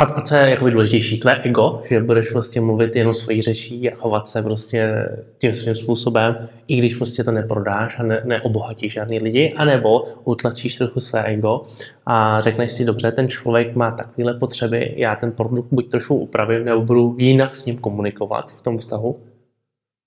a, 0.01 0.05
a 0.05 0.21
co 0.21 0.35
je 0.35 0.51
jakoby 0.51 0.71
důležitější, 0.71 1.19
tvé 1.19 1.43
ego, 1.43 1.83
že 1.89 2.03
budeš 2.03 2.29
prostě 2.29 2.61
mluvit 2.61 2.97
jenom 2.97 3.15
svojí 3.15 3.43
řečí 3.43 3.91
a 3.91 3.97
chovat 3.97 4.29
se 4.29 4.43
prostě 4.43 5.09
tím 5.39 5.55
svým 5.55 5.75
způsobem, 5.75 6.49
i 6.69 6.77
když 6.77 6.95
prostě 6.95 7.25
to 7.25 7.33
neprodáš 7.33 7.99
a 7.99 8.03
ne, 8.03 8.23
neobohatíš 8.25 8.93
žádný 8.93 9.19
lidi, 9.19 9.55
anebo 9.57 10.05
utlačíš 10.25 10.77
trochu 10.77 11.01
své 11.01 11.25
ego 11.25 11.65
a 12.07 12.41
řekneš 12.41 12.73
si, 12.73 12.85
dobře, 12.85 13.13
ten 13.13 13.29
člověk 13.29 13.77
má 13.77 13.91
takovéhle 13.91 14.35
potřeby, 14.35 14.95
já 14.97 15.17
ten 15.17 15.33
produkt 15.33 15.73
buď 15.73 15.91
trošku 15.91 16.15
upravím, 16.17 16.65
nebo 16.65 16.83
budu 16.83 17.17
jinak 17.19 17.57
s 17.57 17.65
ním 17.65 17.79
komunikovat 17.79 18.51
v 18.51 18.63
tom 18.63 18.79
vztahu, 18.79 19.21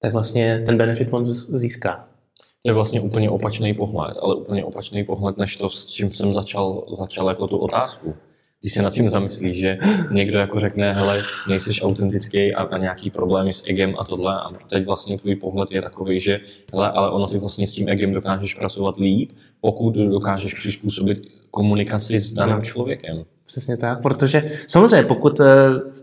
tak 0.02 0.14
vlastně 0.14 0.64
ten 0.66 0.78
benefit 0.78 1.14
on 1.14 1.26
získá. 1.60 2.08
To 2.64 2.70
je 2.70 2.74
vlastně 2.74 3.02
úplně 3.02 3.30
opačný 3.30 3.74
pohled, 3.74 4.18
ale 4.22 4.36
úplně 4.36 4.66
opačný 4.66 5.04
pohled, 5.04 5.38
než 5.38 5.58
to, 5.58 5.70
s 5.70 5.86
čím 5.86 6.12
jsem 6.12 6.32
začal, 6.32 6.86
začal 7.00 7.28
jako 7.28 7.48
tu 7.48 7.58
otázku. 7.58 8.16
Když 8.62 8.74
se 8.74 8.82
nad 8.82 8.94
tím 8.94 9.10
zamyslíš, 9.10 9.58
že 9.58 9.78
někdo 10.12 10.40
jako 10.40 10.60
řekne, 10.60 10.94
hele, 10.94 11.24
nejsiš 11.50 11.84
autentický 11.84 12.54
a, 12.54 12.64
a 12.64 12.78
nějaký 12.78 13.10
problémy 13.10 13.54
s 13.54 13.64
egem 13.66 13.96
a 14.00 14.04
tohle 14.04 14.34
a 14.34 14.50
teď 14.70 14.86
vlastně 14.86 15.18
tvůj 15.18 15.36
pohled 15.36 15.72
je 15.72 15.82
takový, 15.82 16.20
že 16.20 16.40
hele, 16.74 16.92
ale 16.92 17.12
ono 17.12 17.28
ty 17.28 17.38
vlastně 17.38 17.68
s 17.68 17.72
tím 17.72 17.90
egem 17.90 18.14
dokážeš 18.14 18.54
pracovat 18.54 18.98
líp, 18.98 19.32
pokud 19.62 19.96
dokážeš 19.96 20.54
přizpůsobit 20.54 21.18
komunikaci 21.52 22.20
s 22.20 22.32
daným 22.32 22.62
člověkem. 22.62 23.24
Přesně 23.46 23.78
tak, 23.78 24.02
protože 24.02 24.52
samozřejmě 24.68 25.08
pokud 25.08 25.40
eh, 25.40 25.46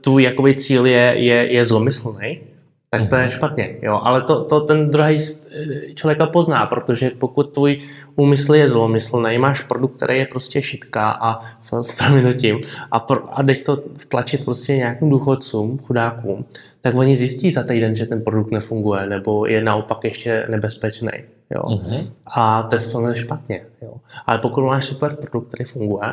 tvůj 0.01 0.23
jakoby 0.23 0.55
cíl 0.55 0.87
je, 0.87 1.15
je, 1.17 1.53
je 1.53 1.65
zlomyslný, 1.65 2.41
tak 2.91 3.11
to 3.11 3.17
je 3.17 3.31
špatně, 3.31 3.77
jo, 3.83 4.01
ale 4.03 4.23
to, 4.23 4.45
to 4.45 4.61
ten 4.61 4.91
druhý 4.91 5.19
eh, 5.19 5.95
člověka 5.95 6.27
pozná, 6.27 6.67
protože 6.67 7.11
pokud 7.11 7.55
tvůj 7.55 7.77
úmysl 8.17 8.55
je 8.55 8.69
zlomyslný, 8.69 9.39
máš 9.39 9.63
produkt, 9.63 9.97
který 9.97 10.19
je 10.19 10.27
prostě 10.27 10.63
šitka 10.63 11.11
a 11.11 11.41
s 11.61 11.93
prominutím 11.93 12.61
a, 12.91 13.01
pro, 13.01 13.39
a 13.39 13.43
jdeš 13.43 13.59
to 13.59 13.83
vtlačit 13.97 14.45
prostě 14.45 14.77
nějakým 14.77 15.11
důchodcům, 15.11 15.79
chudákům, 15.79 16.45
tak 16.81 16.95
oni 16.95 17.17
zjistí 17.17 17.51
za 17.51 17.63
týden, 17.63 17.95
že 17.95 18.07
ten 18.07 18.23
produkt 18.23 18.51
nefunguje 18.51 19.07
nebo 19.07 19.47
je 19.47 19.63
naopak 19.63 20.05
ještě 20.05 20.47
nebezpečný, 20.51 21.13
jo. 21.51 21.63
Mhm. 21.69 22.11
A 22.37 22.63
to 22.63 22.77
je 22.77 23.15
špatně. 23.15 23.61
Jo. 23.83 23.95
Ale 24.27 24.39
pokud 24.39 24.61
máš 24.61 24.85
super 24.85 25.17
produkt, 25.17 25.49
který 25.49 25.65
funguje 25.65 26.13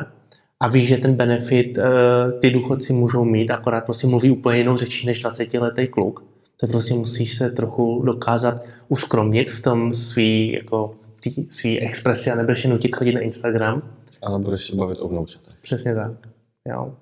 a 0.60 0.68
víš, 0.68 0.88
že 0.88 0.96
ten 0.96 1.14
benefit 1.14 1.78
uh, 1.78 1.84
ty 2.40 2.50
důchodci 2.50 2.92
můžou 2.92 3.24
mít, 3.24 3.50
akorát 3.50 3.84
prostě 3.84 4.06
mluví 4.06 4.30
úplně 4.30 4.58
jinou 4.58 4.76
řečí 4.76 5.06
než 5.06 5.24
20-letý 5.24 5.86
kluk, 5.86 6.24
tak 6.60 6.70
prostě 6.70 6.94
musíš 6.94 7.36
se 7.36 7.50
trochu 7.50 8.02
dokázat 8.02 8.62
uskromnit 8.88 9.50
v 9.50 9.62
tom 9.62 9.92
svý, 9.92 10.52
jako, 10.52 10.94
tý, 11.22 11.46
svý 11.48 11.80
expresi 11.80 12.30
a 12.30 12.34
nebudeš 12.34 12.64
je 12.64 12.70
nutit 12.70 12.96
chodit 12.96 13.12
na 13.12 13.20
Instagram. 13.20 13.82
Ale 14.22 14.38
budeš 14.38 14.66
se 14.66 14.76
bavit 14.76 14.98
o 15.00 15.08
vnoučatech. 15.08 15.54
Přesně 15.62 15.94
tak. 15.94 16.12
Jo. 16.68 16.94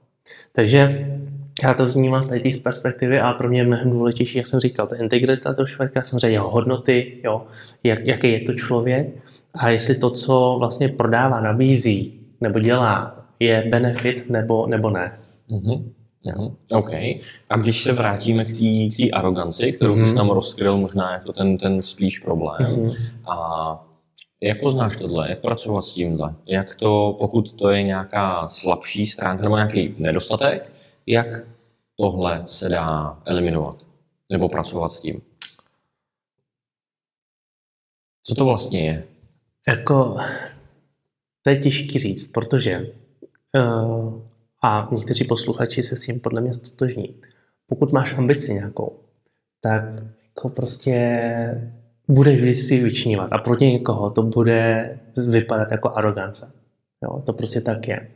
Takže 0.53 1.09
já 1.63 1.75
to 1.75 1.87
vnímám 1.87 2.23
v 2.23 2.27
té 2.27 2.51
z 2.51 2.57
perspektivy 2.57 3.21
a 3.21 3.33
pro 3.33 3.49
mě 3.49 3.61
je 3.61 3.65
mnohem 3.65 3.91
důležitější, 3.91 4.39
jak 4.39 4.47
jsem 4.47 4.61
říkal, 4.61 4.87
ta 4.87 4.97
integrita 4.97 5.55
toho 5.55 5.67
člověka, 5.67 6.03
samozřejmě 6.03 6.37
jeho 6.37 6.51
hodnoty, 6.51 7.21
jo, 7.25 7.47
jak, 7.85 7.99
jaký 8.05 8.33
je 8.33 8.41
to 8.41 8.55
člověk 8.55 9.09
a 9.55 9.69
jestli 9.69 9.95
to, 9.95 10.11
co 10.11 10.57
vlastně 10.59 10.89
prodává, 10.89 11.41
nabízí 11.41 12.21
nebo 12.41 12.59
dělá, 12.59 13.25
je 13.41 13.67
benefit 13.71 14.31
nebo, 14.31 14.67
nebo 14.67 14.91
ne. 14.91 15.19
Mhm. 15.49 15.93
Mhm. 16.25 16.57
OK. 16.73 16.91
A 17.51 17.57
když 17.57 17.83
se 17.83 17.93
vrátíme 17.93 18.45
k 18.45 18.97
té 18.97 19.11
aroganci, 19.11 19.73
kterou 19.73 19.95
Mhm. 19.97 20.07
jsi 20.07 20.15
tam 20.15 20.31
rozkryl 20.31 20.77
možná 20.77 21.13
jako 21.13 21.33
ten, 21.33 21.59
ten 21.59 21.83
spíš 21.83 22.19
problém, 22.19 22.83
Mhm. 22.85 22.93
a 23.31 23.87
jak 24.41 24.61
poznáš 24.61 24.97
tohle, 24.97 25.31
jak 25.31 25.41
pracovat 25.41 25.81
s 25.83 25.93
tímhle? 25.95 26.35
Jak 26.47 26.75
to, 26.75 27.17
pokud 27.19 27.53
to 27.53 27.71
je 27.71 27.83
nějaká 27.83 28.49
slabší 28.49 29.07
stránka 29.07 29.43
nebo 29.43 29.57
nějaký 29.57 29.91
nedostatek, 29.99 30.73
jak 31.07 31.27
tohle 31.97 32.45
se 32.49 32.69
dá 32.69 33.19
eliminovat 33.25 33.87
nebo 34.31 34.49
pracovat 34.49 34.93
s 34.93 35.01
tím? 35.01 35.23
Co 38.25 38.35
to 38.35 38.45
vlastně 38.45 38.81
je? 38.87 39.05
Jako, 39.69 40.17
to 41.43 41.51
je 41.51 41.57
těžký 41.57 41.99
říct, 41.99 42.27
protože 42.33 42.87
uh, 43.57 44.23
a 44.63 44.89
někteří 44.93 45.25
posluchači 45.25 45.83
se 45.83 45.97
s 45.97 46.05
tím 46.05 46.21
podle 46.21 46.41
mě 46.41 46.55
stotožní. 46.55 47.15
Pokud 47.67 47.93
máš 47.93 48.15
ambici 48.19 48.55
nějakou, 48.55 48.99
tak 49.61 49.85
jako 50.29 50.49
prostě 50.49 51.73
budeš 52.09 52.41
vždycky 52.41 52.83
vyčnívat 52.83 53.29
a 53.33 53.39
proti 53.39 53.67
někoho 53.67 54.11
to 54.11 54.23
bude 54.23 54.99
vypadat 55.27 55.73
jako 55.73 55.91
arogance. 55.91 56.53
Jo, 57.03 57.23
to 57.27 57.33
prostě 57.33 57.61
tak 57.61 57.89
je. 57.89 58.09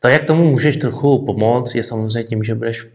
To, 0.00 0.08
jak 0.08 0.24
tomu 0.24 0.44
můžeš 0.44 0.76
trochu 0.76 1.24
pomoct, 1.24 1.74
je 1.74 1.82
samozřejmě 1.82 2.24
tím, 2.24 2.44
že 2.44 2.54
budeš 2.54 2.88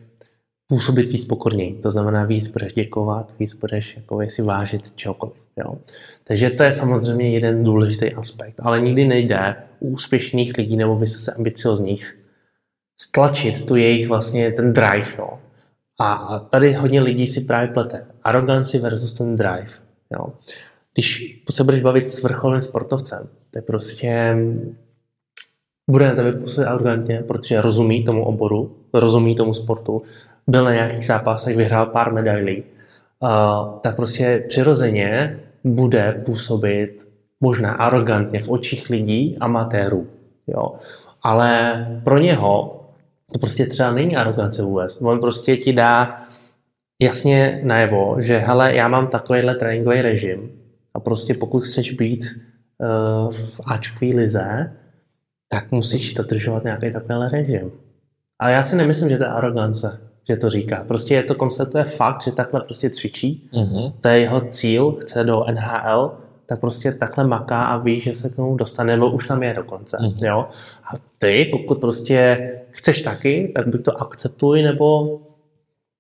působit 0.68 1.12
víc 1.12 1.26
pokorněji. 1.26 1.74
To 1.74 1.92
znamená, 1.92 2.24
víc 2.24 2.48
budeš 2.48 2.74
děkovat, 2.74 3.34
víc 3.40 3.54
budeš 3.54 3.96
jako 3.96 4.22
si 4.30 4.42
vážit 4.42 4.92
čehokoliv. 4.92 5.36
Jo. 5.58 5.76
Takže 6.24 6.50
to 6.50 6.64
je 6.64 6.72
samozřejmě 6.72 7.30
jeden 7.30 7.64
důležitý 7.64 8.14
aspekt. 8.14 8.56
Ale 8.60 8.80
nikdy 8.80 9.06
nejde 9.06 9.56
u 9.80 9.90
úspěšných 9.90 10.58
lidí 10.58 10.78
nebo 10.78 10.96
vysoce 10.96 11.32
ambiciozních 11.32 12.20
stlačit 13.02 13.66
tu 13.66 13.76
jejich 13.76 14.08
vlastně 14.08 14.52
ten 14.52 14.74
drive. 14.74 15.12
Jo. 15.18 15.40
A 16.00 16.40
tady 16.50 16.74
hodně 16.74 17.02
lidí 17.02 17.28
si 17.28 17.42
právě 17.42 17.68
plete 17.68 18.06
aroganci 18.24 18.80
versus 18.80 19.14
ten 19.14 19.36
drive. 19.36 19.72
Jo. 20.12 20.26
když 20.94 21.40
se 21.50 21.64
budeš 21.64 21.80
bavit 21.80 22.08
s 22.08 22.24
vrcholným 22.24 22.62
sportovcem, 22.62 23.30
to 23.52 23.58
je 23.58 23.62
prostě 23.62 24.36
bude 25.90 26.08
na 26.08 26.16
tebe 26.16 26.32
působit 26.32 26.68
arrogantně, 26.68 27.24
protože 27.28 27.62
rozumí 27.62 28.04
tomu 28.04 28.26
oboru, 28.26 28.76
rozumí 28.94 29.36
tomu 29.36 29.54
sportu, 29.54 30.02
byl 30.48 30.64
na 30.64 30.74
nějakých 30.74 31.06
zápasech, 31.06 31.58
vyhrál 31.58 31.86
pár 31.86 32.14
medailí, 32.14 32.64
uh, 33.20 33.30
tak 33.82 33.96
prostě 33.96 34.46
přirozeně 34.48 35.40
bude 35.64 36.22
působit 36.26 37.08
možná 37.42 37.74
arrogantně 37.74 38.42
v 38.42 38.50
očích 38.50 38.90
lidí, 38.90 39.38
amatérů. 39.40 40.08
Jo. 40.48 40.74
Ale 41.24 41.88
pro 42.04 42.18
něho 42.18 42.79
to 43.34 43.40
prostě 43.40 43.66
třeba 43.66 43.92
není 43.92 44.16
arogance 44.16 44.64
vůbec. 44.64 45.02
On 45.02 45.20
prostě 45.20 45.58
ti 45.58 45.74
dá 45.74 46.24
jasně 47.02 47.62
najevo, 47.64 48.16
že 48.20 48.38
hele, 48.38 48.76
já 48.76 48.88
mám 48.88 49.08
takovýhle 49.08 49.56
tréninkový 49.56 50.02
režim 50.02 50.52
a 50.94 51.00
prostě 51.00 51.34
pokud 51.34 51.64
chceš 51.64 51.92
být 51.92 52.26
uh, 52.26 53.32
v 53.32 53.62
Ačkové 53.66 54.12
lize, 54.16 54.72
tak 55.50 55.72
musíš 55.72 56.14
dodržovat 56.14 56.64
nějaký 56.64 56.92
takovýhle 56.92 57.30
režim. 57.30 57.72
Ale 58.40 58.52
já 58.52 58.64
si 58.64 58.76
nemyslím, 58.76 59.10
že 59.10 59.18
to 59.18 59.24
je 59.24 59.30
arogance, 59.30 60.00
že 60.30 60.36
to 60.36 60.50
říká. 60.50 60.84
Prostě 60.88 61.14
je 61.14 61.24
to 61.24 61.36
konstatuje 61.36 61.84
fakt, 61.84 62.24
že 62.24 62.32
takhle 62.32 62.62
prostě 62.62 62.90
cvičí, 62.90 63.50
mm-hmm. 63.54 63.94
to 64.02 64.08
je 64.08 64.20
jeho 64.20 64.42
cíl, 64.42 64.92
chce 64.92 65.24
do 65.24 65.46
NHL, 65.52 66.18
tak 66.50 66.60
prostě 66.60 66.92
takhle 66.92 67.28
maká 67.28 67.64
a 67.64 67.78
ví, 67.78 68.00
že 68.00 68.14
se 68.14 68.30
k 68.30 68.36
tomu 68.36 68.56
dostane, 68.56 68.94
nebo 68.94 69.12
už 69.12 69.28
tam 69.28 69.44
je 69.44 69.54
dokonce. 69.54 69.98
Mm-hmm. 69.98 70.26
Jo? 70.26 70.48
A 70.84 70.92
ty, 71.20 71.50
pokud 71.52 71.82
prostě 71.82 72.50
chceš 72.70 73.02
taky, 73.02 73.52
tak 73.56 73.68
buď 73.68 73.84
to 73.84 74.02
akceptuj, 74.02 74.62
nebo 74.62 75.20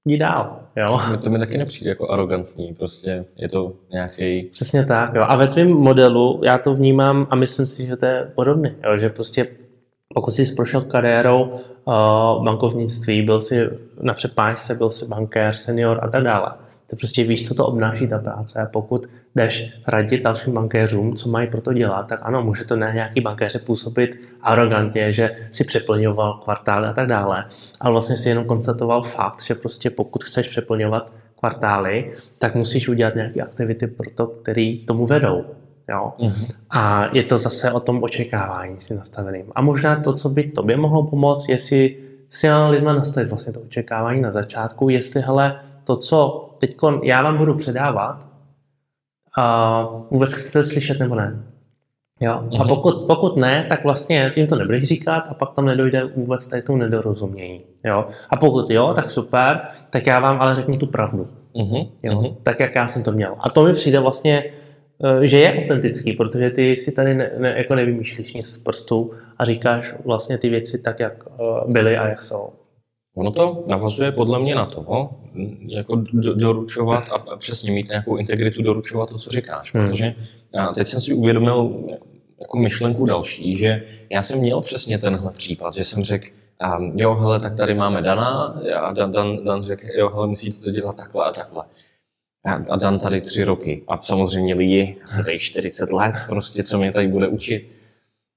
jdi 0.06 0.18
dál. 0.18 0.60
Jo? 0.76 1.00
To 1.22 1.30
mi 1.30 1.40
taky 1.40 1.58
nepřijde 1.58 1.90
jako 1.90 2.10
arrogantní, 2.10 2.74
prostě 2.74 3.26
je 3.38 3.50
to 3.50 3.74
nějaký. 3.92 4.44
Přesně 4.44 4.86
tak, 4.86 5.16
jo. 5.16 5.26
A 5.28 5.36
ve 5.36 5.48
tvém 5.48 5.70
modelu 5.70 6.42
já 6.44 6.58
to 6.58 6.74
vnímám 6.74 7.28
a 7.30 7.36
myslím 7.36 7.68
si, 7.68 7.86
že 7.86 7.96
to 7.96 8.06
je 8.06 8.32
podobné, 8.36 8.76
jo? 8.84 8.98
že 8.98 9.10
prostě 9.10 9.48
pokud 10.14 10.32
jsi 10.32 10.56
prošel 10.56 10.82
kariérou 10.82 11.44
uh, 11.44 12.44
bankovnictví, 12.44 13.22
byl 13.22 13.42
jsi 13.42 13.70
na 14.02 14.14
přepážce, 14.14 14.76
byl 14.76 14.90
jsi 14.90 15.06
bankér, 15.06 15.54
senior 15.54 16.00
a 16.02 16.08
tak 16.08 16.24
dále, 16.24 16.52
to 16.90 16.96
prostě 16.96 17.24
víš, 17.24 17.48
co 17.48 17.54
to 17.54 17.66
obnáší 17.66 18.08
ta 18.08 18.20
práce. 18.20 18.62
A 18.62 18.66
pokud 18.66 19.10
jdeš 19.36 19.74
radit 19.88 20.24
dalším 20.24 20.54
bankéřům, 20.54 21.16
co 21.16 21.30
mají 21.30 21.48
pro 21.48 21.62
to 21.62 21.74
dělat, 21.74 22.04
tak 22.04 22.20
ano, 22.22 22.44
může 22.44 22.66
to 22.66 22.76
na 22.76 22.94
nějaký 22.94 23.22
bankéře 23.22 23.60
působit 23.60 24.20
arrogantně, 24.42 25.14
že 25.14 25.36
si 25.52 25.64
přeplňoval 25.64 26.34
kvartály 26.34 26.88
a 26.88 26.94
tak 26.94 27.08
dále. 27.08 27.46
Ale 27.80 27.92
vlastně 27.92 28.18
si 28.18 28.30
jenom 28.30 28.46
konstatoval 28.46 29.04
fakt, 29.04 29.44
že 29.44 29.56
prostě 29.56 29.90
pokud 29.90 30.24
chceš 30.24 30.48
přeplňovat 30.48 31.14
kvartály, 31.40 32.12
tak 32.40 32.56
musíš 32.56 32.88
udělat 32.88 33.16
nějaké 33.16 33.42
aktivity 33.42 33.88
pro 33.88 34.10
to, 34.16 34.28
který 34.28 34.86
tomu 34.86 35.06
vedou. 35.06 35.46
Jo? 35.90 36.14
Mm-hmm. 36.20 36.48
A 36.70 37.10
je 37.14 37.24
to 37.24 37.38
zase 37.38 37.72
o 37.72 37.80
tom 37.80 38.04
očekávání 38.04 38.80
si 38.80 38.96
nastaveným. 38.96 39.46
A 39.56 39.62
možná 39.62 39.96
to, 39.96 40.14
co 40.14 40.30
by 40.30 40.44
tobě 40.44 40.78
mohlo 40.78 41.04
pomoct, 41.04 41.50
je 41.50 41.60
si 41.60 41.98
s 42.30 42.68
lidma 42.70 42.94
nastavit 42.94 43.30
vlastně 43.30 43.54
to 43.54 43.62
očekávání 43.62 44.22
na 44.22 44.32
začátku, 44.32 44.90
jestli 44.90 45.22
hele, 45.22 45.60
to, 45.90 45.96
co 45.96 46.50
teď 46.60 46.76
já 47.04 47.22
vám 47.22 47.38
budu 47.38 47.54
předávat, 47.56 48.28
a 49.38 49.82
vůbec 50.12 50.34
chcete 50.34 50.64
slyšet 50.64 51.00
nebo 51.00 51.16
ne. 51.16 51.44
Jo? 52.22 52.34
A 52.34 52.42
mhm. 52.42 52.68
pokud, 52.68 53.08
pokud 53.08 53.38
ne, 53.38 53.66
tak 53.70 53.84
vlastně 53.84 54.32
tím 54.36 54.48
to 54.48 54.56
nebudeš 54.56 54.84
říkat 54.84 55.24
a 55.30 55.34
pak 55.34 55.54
tam 55.54 55.66
nedojde 55.66 56.04
vůbec 56.16 56.48
tady 56.48 56.62
tomu 56.62 56.78
nedorozumění. 56.78 57.62
Jo? 57.86 58.08
A 58.30 58.38
pokud 58.38 58.70
jo, 58.70 58.94
tak 58.96 59.10
super, 59.10 59.62
tak 59.90 60.08
já 60.08 60.20
vám 60.20 60.42
ale 60.42 60.56
řeknu 60.56 60.78
tu 60.78 60.88
pravdu. 60.88 61.28
Mm-hmm. 61.56 61.90
Jo? 62.04 62.14
Mm-hmm. 62.14 62.36
Tak, 62.44 62.60
jak 62.60 62.76
já 62.76 62.88
jsem 62.88 63.04
to 63.04 63.12
měl. 63.12 63.36
A 63.40 63.50
to 63.50 63.64
mi 63.64 63.74
přijde 63.74 64.00
vlastně, 64.00 64.44
eh, 65.04 65.28
že 65.28 65.40
je 65.40 65.62
autentický, 65.64 66.14
protože 66.14 66.50
ty 66.50 66.76
si 66.76 66.92
tady 66.92 67.16
ne, 67.16 67.32
ne, 67.38 67.54
jako 67.58 67.76
nevymýšlíš 67.76 68.34
nic 68.34 68.48
z 68.48 68.58
prstů 68.58 69.12
a 69.38 69.46
říkáš 69.46 69.94
vlastně 70.06 70.38
ty 70.38 70.50
věci 70.50 70.78
tak, 70.78 71.00
jak 71.00 71.14
eh, 71.28 71.44
byly 71.68 71.98
a 71.98 72.08
jak 72.08 72.22
jsou. 72.22 72.50
Ono 73.20 73.32
to 73.32 73.64
navazuje 73.68 74.12
podle 74.12 74.40
mě 74.40 74.56
na 74.56 74.66
to, 74.66 75.10
jako 75.68 75.96
doručovat 76.36 77.04
a 77.10 77.38
přesně 77.38 77.72
mít 77.72 77.88
nějakou 77.88 78.18
integritu, 78.18 78.62
doručovat 78.62 79.10
to, 79.10 79.18
co 79.18 79.30
říkáš. 79.30 79.74
Hmm. 79.74 79.90
Protože 79.90 80.16
já 80.56 80.68
teď 80.68 80.88
jsem 80.88 81.02
si 81.02 81.14
uvědomil 81.14 81.84
jako 82.40 82.58
myšlenku 82.58 83.06
další, 83.06 83.56
že 83.56 83.84
já 84.10 84.22
jsem 84.22 84.40
měl 84.40 84.62
přesně 84.62 84.98
tenhle 84.98 85.32
případ, 85.32 85.74
že 85.74 85.84
jsem 85.84 86.04
řekl, 86.04 86.26
um, 86.80 86.92
jo, 86.96 87.16
hele, 87.16 87.40
tak 87.40 87.56
tady 87.56 87.74
máme 87.74 88.02
Dana 88.02 88.60
a 88.82 88.94
Dan, 88.94 89.12
Dan, 89.12 89.44
Dan 89.44 89.64
řekl, 89.64 89.86
jo, 89.98 90.10
hele, 90.10 90.28
musíte 90.28 90.60
to 90.60 90.72
dělat 90.72 90.96
takhle 90.96 91.26
a 91.26 91.32
takhle. 91.32 91.64
A 92.70 92.76
Dan 92.76 93.00
tady 93.00 93.22
tři 93.22 93.44
roky. 93.44 93.84
A 93.88 94.02
samozřejmě 94.02 94.56
lidi, 94.56 94.98
jsem 95.06 95.24
tady 95.24 95.40
40 95.40 95.92
let, 95.92 96.16
prostě, 96.28 96.64
co 96.64 96.78
mě 96.78 96.92
tady 96.92 97.08
bude 97.08 97.28
učit. 97.28 97.79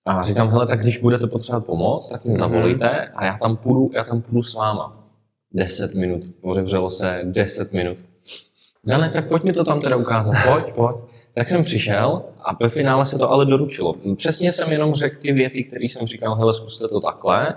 A 0.07 0.23
říkám, 0.23 0.51
hele, 0.51 0.67
tak 0.67 0.81
když 0.81 0.99
budete 0.99 1.27
potřebovat 1.27 1.67
pomoc, 1.67 2.09
tak 2.09 2.25
mi 2.25 2.31
mhm. 2.31 2.38
zavolejte 2.38 3.07
a 3.07 3.25
já 3.25 3.38
tam 3.38 3.57
půjdu, 3.57 3.91
já 3.95 4.05
tam 4.05 4.23
půjdu 4.23 4.43
s 4.43 4.55
váma. 4.55 4.99
10 5.55 5.95
minut, 5.95 6.23
otevřelo 6.41 6.88
se 6.88 7.21
10 7.25 7.73
minut. 7.73 7.97
Ne, 8.87 9.11
tak 9.12 9.29
pojď 9.29 9.43
mi 9.43 9.53
to 9.53 9.65
tam 9.65 9.81
teda 9.81 9.97
ukázat, 9.97 10.35
pojď, 10.53 10.75
pojď. 10.75 10.97
Tak 11.35 11.47
jsem 11.49 11.62
přišel 11.62 12.23
a 12.41 12.57
ve 12.61 12.69
finále 12.69 13.05
se 13.05 13.19
to 13.19 13.31
ale 13.31 13.47
doručilo. 13.47 13.95
Přesně 14.17 14.53
jsem 14.53 14.73
jenom 14.73 14.95
řekl 14.95 15.17
ty 15.21 15.33
věty, 15.33 15.65
které 15.65 15.85
jsem 15.85 16.07
říkal, 16.07 16.35
hele, 16.35 16.53
zkuste 16.53 16.88
to 16.88 17.01
takhle 17.01 17.55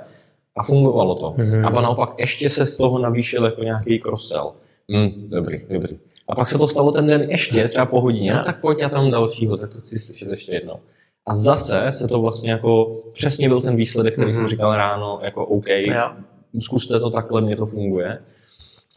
a 0.58 0.63
fungovalo 0.63 1.15
to. 1.15 1.31
Mm-hmm. 1.31 1.67
A 1.67 1.81
naopak 1.81 2.13
ještě 2.19 2.49
se 2.49 2.65
z 2.65 2.77
toho 2.77 2.99
navýšil 2.99 3.45
jako 3.45 3.63
nějaký 3.63 3.99
krosel. 3.99 4.51
Hm, 4.91 5.29
dobrý, 5.29 5.62
dobrý. 5.69 5.97
A 6.27 6.36
pak 6.36 6.47
se 6.47 6.58
to 6.58 6.67
stalo 6.67 6.91
ten 6.91 7.08
den 7.08 7.21
ještě, 7.21 7.67
třeba 7.67 7.86
po 7.86 8.01
hodině, 8.01 8.34
no 8.34 8.43
tak 8.43 8.62
pojď, 8.62 8.79
já 8.79 8.89
tam 8.89 9.12
dalšího, 9.12 9.58
tak 9.58 9.73
to 9.73 9.79
chci 9.79 9.99
slyšet 9.99 10.29
ještě 10.29 10.53
jednou. 10.53 10.79
A 11.27 11.35
zase 11.35 11.85
se 11.89 12.07
to 12.07 12.21
vlastně 12.21 12.51
jako, 12.51 13.01
přesně 13.13 13.47
byl 13.47 13.61
ten 13.61 13.75
výsledek, 13.75 14.13
který 14.13 14.27
mm-hmm. 14.27 14.33
jsem 14.33 14.41
mhm. 14.41 14.49
říkal 14.49 14.75
ráno, 14.75 15.19
jako 15.23 15.45
OK, 15.45 15.67
ja. 15.67 16.17
zkuste 16.59 16.99
to 16.99 17.09
takhle, 17.09 17.41
mně 17.41 17.55
to 17.55 17.65
funguje. 17.65 18.19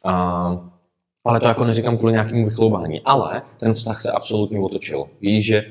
A, 0.04 0.70
ale 1.24 1.40
to 1.40 1.46
jako 1.46 1.64
neříkám 1.64 1.98
kvůli 1.98 2.12
nějakému 2.12 2.44
vychloubání. 2.44 3.00
Ale 3.00 3.42
ten 3.60 3.72
vztah 3.72 4.00
se 4.00 4.10
absolutně 4.10 4.60
otočil. 4.60 5.04
Víš, 5.20 5.44
že 5.44 5.64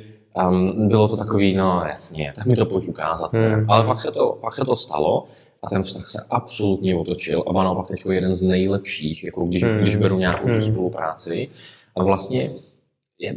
um, 0.48 0.88
bylo 0.88 1.08
to 1.08 1.17
takový, 1.17 1.56
no 1.56 1.84
jasně, 1.88 2.34
tak 2.36 2.46
mi 2.46 2.56
to 2.56 2.65
pojď 2.65 2.88
ukázat. 2.88 3.34
Mm-hmm. 3.34 3.65
Ale 3.70 3.86
pak 3.86 4.00
se, 4.00 4.12
to, 4.12 4.38
pak 4.41 4.54
se 4.54 4.65
to 4.65 4.76
stalo 4.76 5.26
a 5.63 5.70
ten 5.70 5.84
vztah 5.84 6.08
se 6.08 6.26
absolutně 6.30 6.96
otočil 6.96 7.43
a 7.48 7.63
naopak 7.63 7.88
teď 7.88 8.06
jeden 8.12 8.34
z 8.34 8.43
nejlepších, 8.43 9.24
jako 9.24 9.46
když, 9.46 9.63
mm-hmm. 9.63 9.80
když 9.80 9.96
beru 9.96 10.17
nějakou 10.17 10.48
mm-hmm. 10.48 10.72
spolupráci. 10.72 11.50
A 11.96 12.04
vlastně 12.04 12.52
je, 13.20 13.36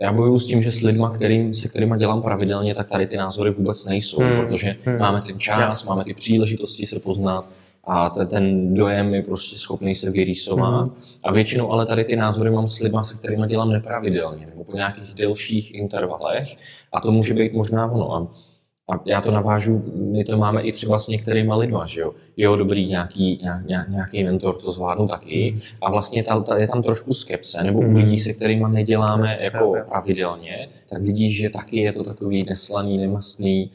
já 0.00 0.12
bojuju 0.12 0.38
s 0.38 0.46
tím, 0.46 0.62
že 0.62 0.70
s 0.70 0.80
lidmi, 0.80 1.06
kterým, 1.14 1.54
se 1.54 1.68
kterými 1.68 1.98
dělám 1.98 2.22
pravidelně, 2.22 2.74
tak 2.74 2.88
tady 2.88 3.06
ty 3.06 3.16
názory 3.16 3.50
vůbec 3.50 3.84
nejsou, 3.84 4.20
hmm. 4.20 4.40
protože 4.40 4.76
hmm. 4.84 4.98
máme 4.98 5.22
ten 5.22 5.38
čas, 5.38 5.84
máme 5.84 6.04
ty 6.04 6.14
příležitosti 6.14 6.86
se 6.86 6.98
poznat 6.98 7.48
a 7.84 8.10
ten, 8.10 8.26
ten 8.26 8.74
dojem 8.74 9.14
je 9.14 9.22
prostě 9.22 9.56
schopný 9.56 9.94
se 9.94 10.10
vyrýsovat. 10.10 10.86
Hmm. 10.86 11.02
A 11.24 11.32
většinou 11.32 11.72
ale 11.72 11.86
tady 11.86 12.04
ty 12.04 12.16
názory 12.16 12.50
mám 12.50 12.66
s 12.66 12.80
lidmi, 12.80 12.98
se 13.02 13.16
kterými 13.16 13.46
dělám 13.46 13.72
nepravidelně, 13.72 14.46
nebo 14.46 14.64
po 14.64 14.76
nějakých 14.76 15.14
delších 15.14 15.74
intervalech 15.74 16.56
a 16.92 17.00
to 17.00 17.12
může 17.12 17.34
být 17.34 17.52
možná 17.52 17.90
ono. 17.92 18.14
A 18.14 18.26
a 18.88 19.00
já 19.06 19.20
to 19.20 19.30
navážu, 19.30 19.84
my 19.94 20.24
to 20.24 20.36
máme 20.36 20.62
i 20.62 20.72
třeba 20.72 20.98
s 20.98 21.08
některýma 21.08 21.56
lidma, 21.56 21.86
že 21.86 22.00
jo. 22.00 22.14
Jo, 22.36 22.56
dobrý, 22.56 22.86
nějaký, 22.86 23.40
nějak, 23.66 23.88
nějaký 23.88 24.24
mentor 24.24 24.56
to 24.56 24.70
zvládnu 24.70 25.08
taky. 25.08 25.56
A 25.82 25.90
vlastně 25.90 26.22
ta, 26.22 26.40
ta, 26.40 26.58
je 26.58 26.68
tam 26.68 26.82
trošku 26.82 27.14
skepse, 27.14 27.62
nebo 27.64 27.78
u 27.78 27.94
lidí, 27.94 28.16
se 28.16 28.32
kterými 28.32 28.64
neděláme 28.68 29.38
jako 29.40 29.74
pravidelně, 29.88 30.68
tak 30.90 31.02
vidíš, 31.02 31.36
že 31.36 31.50
taky 31.50 31.76
je 31.80 31.92
to 31.92 32.04
takový 32.04 32.44
neslaný, 32.48 32.98
nemastný, 32.98 33.70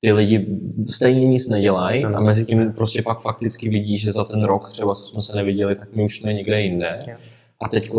ty 0.00 0.12
lidi 0.12 0.58
stejně 0.88 1.26
nic 1.26 1.48
nedělají 1.48 2.04
a 2.04 2.20
mezi 2.20 2.44
tím 2.44 2.72
prostě 2.72 3.02
pak 3.02 3.20
fakticky 3.20 3.68
vidíš, 3.68 4.00
že 4.00 4.12
za 4.12 4.24
ten 4.24 4.42
rok 4.42 4.68
třeba, 4.68 4.94
co 4.94 5.04
jsme 5.04 5.20
se 5.20 5.36
neviděli, 5.36 5.76
tak 5.76 5.94
my 5.94 6.04
už 6.04 6.20
jsme 6.20 6.32
někde 6.32 6.60
jinde. 6.60 6.92
A 7.62 7.68
teď 7.68 7.90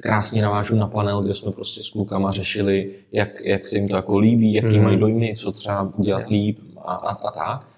krásně 0.00 0.42
navážu 0.42 0.76
na 0.76 0.86
panel, 0.86 1.22
kde 1.22 1.32
jsme 1.32 1.52
prostě 1.52 1.82
s 1.82 1.90
klukama 1.90 2.30
řešili, 2.30 2.90
jak, 3.12 3.40
jak 3.40 3.64
se 3.64 3.76
jim 3.76 3.88
to 3.88 3.96
jako 3.96 4.18
líbí, 4.18 4.54
jaký 4.54 4.78
mm. 4.78 4.84
mají 4.84 4.96
dojmy, 4.96 5.34
co 5.36 5.52
třeba 5.52 5.92
udělat 5.96 6.28
líp 6.28 6.58
a, 6.84 6.94
a, 6.94 7.14
a 7.14 7.30
tak. 7.30 7.68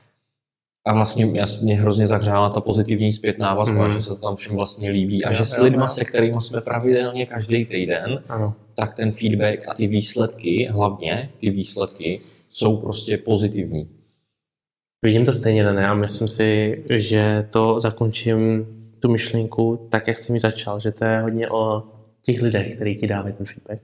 A 0.86 0.94
vlastně 0.94 1.26
mě, 1.26 1.42
mě 1.62 1.80
hrozně 1.80 2.06
zahřála 2.06 2.50
ta 2.50 2.60
pozitivní 2.60 3.12
zpětná 3.12 3.54
vazba, 3.54 3.86
mm. 3.86 3.92
že 3.92 4.02
se 4.02 4.08
to 4.08 4.16
tam 4.16 4.36
všem 4.36 4.56
vlastně 4.56 4.90
líbí 4.90 5.24
a 5.24 5.32
že 5.32 5.44
s 5.44 5.58
lidmi, 5.58 5.88
se 5.88 6.04
kterými 6.04 6.40
jsme 6.40 6.60
pravidelně 6.60 7.26
každý 7.26 7.64
týden, 7.64 8.22
ano. 8.28 8.54
tak 8.74 8.96
ten 8.96 9.12
feedback 9.12 9.68
a 9.68 9.74
ty 9.74 9.86
výsledky, 9.86 10.68
hlavně 10.70 11.30
ty 11.40 11.50
výsledky, 11.50 12.20
jsou 12.50 12.76
prostě 12.76 13.18
pozitivní. 13.18 13.88
Vidím 15.04 15.24
to 15.24 15.32
stejně, 15.32 15.72
ne? 15.72 15.88
A 15.88 15.94
myslím 15.94 16.28
si, 16.28 16.82
že 16.90 17.48
to 17.50 17.80
zakončím 17.80 18.66
tu 19.00 19.08
myšlenku 19.08 19.86
tak, 19.90 20.08
jak 20.08 20.18
jsi 20.18 20.32
mi 20.32 20.38
začal, 20.38 20.80
že 20.80 20.92
to 20.92 21.04
je 21.04 21.20
hodně 21.20 21.50
o 21.50 21.82
těch 22.22 22.42
lidech, 22.42 22.74
kteří 22.74 22.96
ti 22.96 23.06
dávají 23.06 23.34
ten 23.34 23.46
feedback. 23.46 23.82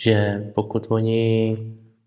Že 0.00 0.44
pokud 0.54 0.86
oni, 0.88 1.56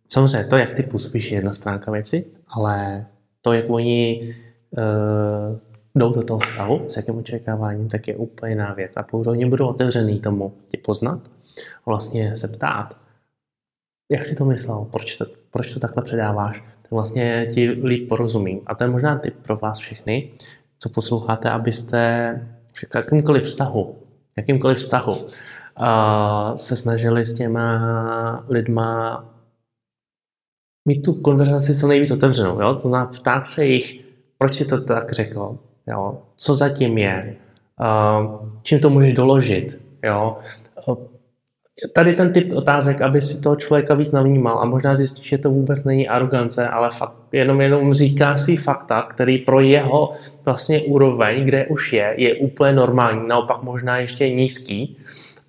samozřejmě 0.07 0.49
to, 0.49 0.57
jak 0.57 0.73
ty 0.73 0.83
působíš, 0.83 1.31
je 1.31 1.37
jedna 1.37 1.53
stránka 1.53 1.91
věci, 1.91 2.25
ale 2.47 3.05
to, 3.41 3.53
jak 3.53 3.65
oni 3.69 4.33
uh, 4.77 5.59
jdou 5.95 6.13
do 6.13 6.23
toho 6.23 6.39
vztahu, 6.39 6.89
s 6.89 6.97
jakým 6.97 7.17
očekáváním, 7.17 7.89
tak 7.89 8.07
je 8.07 8.15
úplně 8.15 8.51
jiná 8.51 8.73
věc. 8.73 8.97
A 8.97 9.03
pokud 9.03 9.27
oni 9.27 9.45
budou 9.45 9.67
otevřený 9.67 10.19
tomu 10.19 10.53
tě 10.67 10.77
poznat 10.77 11.19
vlastně 11.85 12.37
se 12.37 12.47
ptát, 12.47 12.97
jak 14.11 14.25
si 14.25 14.35
to 14.35 14.45
myslel, 14.45 14.87
proč 14.91 15.15
to, 15.15 15.25
proč 15.51 15.73
to 15.73 15.79
takhle 15.79 16.03
předáváš, 16.03 16.63
tak 16.81 16.91
vlastně 16.91 17.47
ti 17.53 17.69
líp 17.69 18.09
porozumím. 18.09 18.61
A 18.65 18.75
to 18.75 18.83
je 18.83 18.89
možná 18.89 19.19
tip 19.19 19.35
pro 19.41 19.57
vás 19.57 19.79
všechny, 19.79 20.31
co 20.79 20.89
posloucháte, 20.89 21.49
abyste 21.49 22.31
v 22.73 22.95
jakýmkoliv 22.95 23.43
vztahu, 23.43 23.95
jakýmkoliv 24.37 24.77
vztahu 24.77 25.27
se 26.55 26.75
snažili 26.75 27.25
s 27.25 27.33
těma 27.33 28.45
lidma 28.49 29.25
mít 30.87 31.01
tu 31.01 31.13
konverzaci 31.13 31.75
co 31.75 31.87
nejvíc 31.87 32.11
otevřenou. 32.11 32.61
Jo? 32.61 32.73
To 32.73 32.87
znamená 32.89 33.11
ptát 33.11 33.47
se 33.47 33.65
jich, 33.65 34.05
proč 34.37 34.55
si 34.55 34.65
to 34.65 34.81
tak 34.81 35.11
řekl, 35.11 35.57
jo? 35.87 36.21
co 36.35 36.55
zatím 36.55 36.97
je, 36.97 37.35
čím 38.61 38.79
to 38.79 38.89
můžeš 38.89 39.13
doložit. 39.13 39.81
Jo? 40.03 40.37
Tady 41.93 42.13
ten 42.13 42.33
typ 42.33 42.53
otázek, 42.53 43.01
aby 43.01 43.21
si 43.21 43.41
toho 43.41 43.55
člověka 43.55 43.93
víc 43.93 44.11
navnímal 44.11 44.59
a 44.59 44.65
možná 44.65 44.95
zjistíš, 44.95 45.27
že 45.27 45.37
to 45.37 45.49
vůbec 45.49 45.83
není 45.83 46.07
arogance, 46.07 46.67
ale 46.67 46.89
fakt, 46.91 47.15
jenom, 47.31 47.61
jenom 47.61 47.93
říká 47.93 48.37
svý 48.37 48.57
fakta, 48.57 49.01
který 49.01 49.37
pro 49.37 49.59
jeho 49.59 50.11
vlastně 50.45 50.81
úroveň, 50.81 51.45
kde 51.45 51.65
už 51.65 51.93
je, 51.93 52.13
je 52.17 52.35
úplně 52.35 52.73
normální, 52.73 53.27
naopak 53.27 53.63
možná 53.63 53.97
ještě 53.97 54.29
nízký 54.29 54.97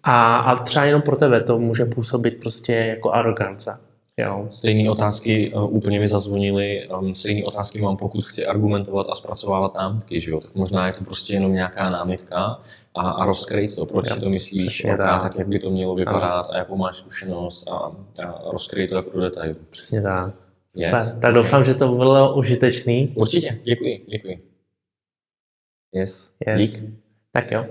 a, 0.03 0.37
a 0.37 0.57
třeba 0.65 0.85
jenom 0.85 1.03
pro 1.03 1.17
tebe 1.17 1.41
to 1.41 1.59
může 1.59 1.85
působit 1.85 2.41
prostě 2.41 2.73
jako 2.73 3.11
arogance. 3.11 3.79
Jo. 4.19 4.49
Stejné 4.51 4.91
otázky 4.91 5.53
uh, 5.55 5.75
úplně 5.75 6.01
mi 6.01 6.09
zazvonily, 6.09 6.89
um, 6.89 7.15
stejné 7.15 7.45
otázky 7.45 7.81
mám, 7.81 7.97
pokud 7.97 8.25
chci 8.25 8.47
argumentovat 8.47 9.07
a 9.11 9.15
zpracovávat 9.15 9.75
námitky, 9.75 10.21
že 10.21 10.31
jo? 10.31 10.41
tak 10.41 10.55
možná 10.55 10.87
je 10.87 10.93
to 10.93 11.05
prostě 11.05 11.35
jenom 11.35 11.53
nějaká 11.53 11.91
námitka 11.91 12.61
a, 12.95 13.11
a 13.11 13.27
rozkryt 13.27 13.75
to, 13.75 13.87
proč 13.87 14.09
jo, 14.09 14.15
si 14.15 14.21
to 14.21 14.31
myslíš, 14.31 14.85
a 14.85 14.97
tak. 14.97 15.23
tak, 15.23 15.39
jak 15.39 15.49
by 15.49 15.59
to 15.59 15.71
mělo 15.71 15.95
vypadat 15.95 16.47
ano. 16.47 16.55
a 16.55 16.59
jakou 16.59 16.77
máš 16.77 16.97
zkušenost 16.97 17.69
a, 17.69 17.77
a 18.23 18.51
rozkryt 18.51 18.91
to 18.91 18.97
jako 18.97 19.11
do 19.11 19.21
detailu. 19.21 19.57
Přesně 19.69 20.03
tak. 20.03 20.35
Yes. 20.77 20.91
Tak, 20.91 21.21
tak 21.21 21.35
doufám, 21.35 21.65
že 21.65 21.75
to 21.75 21.89
bylo 21.89 22.35
užitečný. 22.35 23.07
Určitě, 23.15 23.61
děkuji, 23.65 24.07
děkuji. 24.09 24.43
Yes, 25.93 26.31
yes. 26.47 26.59
dík. 26.59 26.85
Tak 27.31 27.51
jo. 27.51 27.67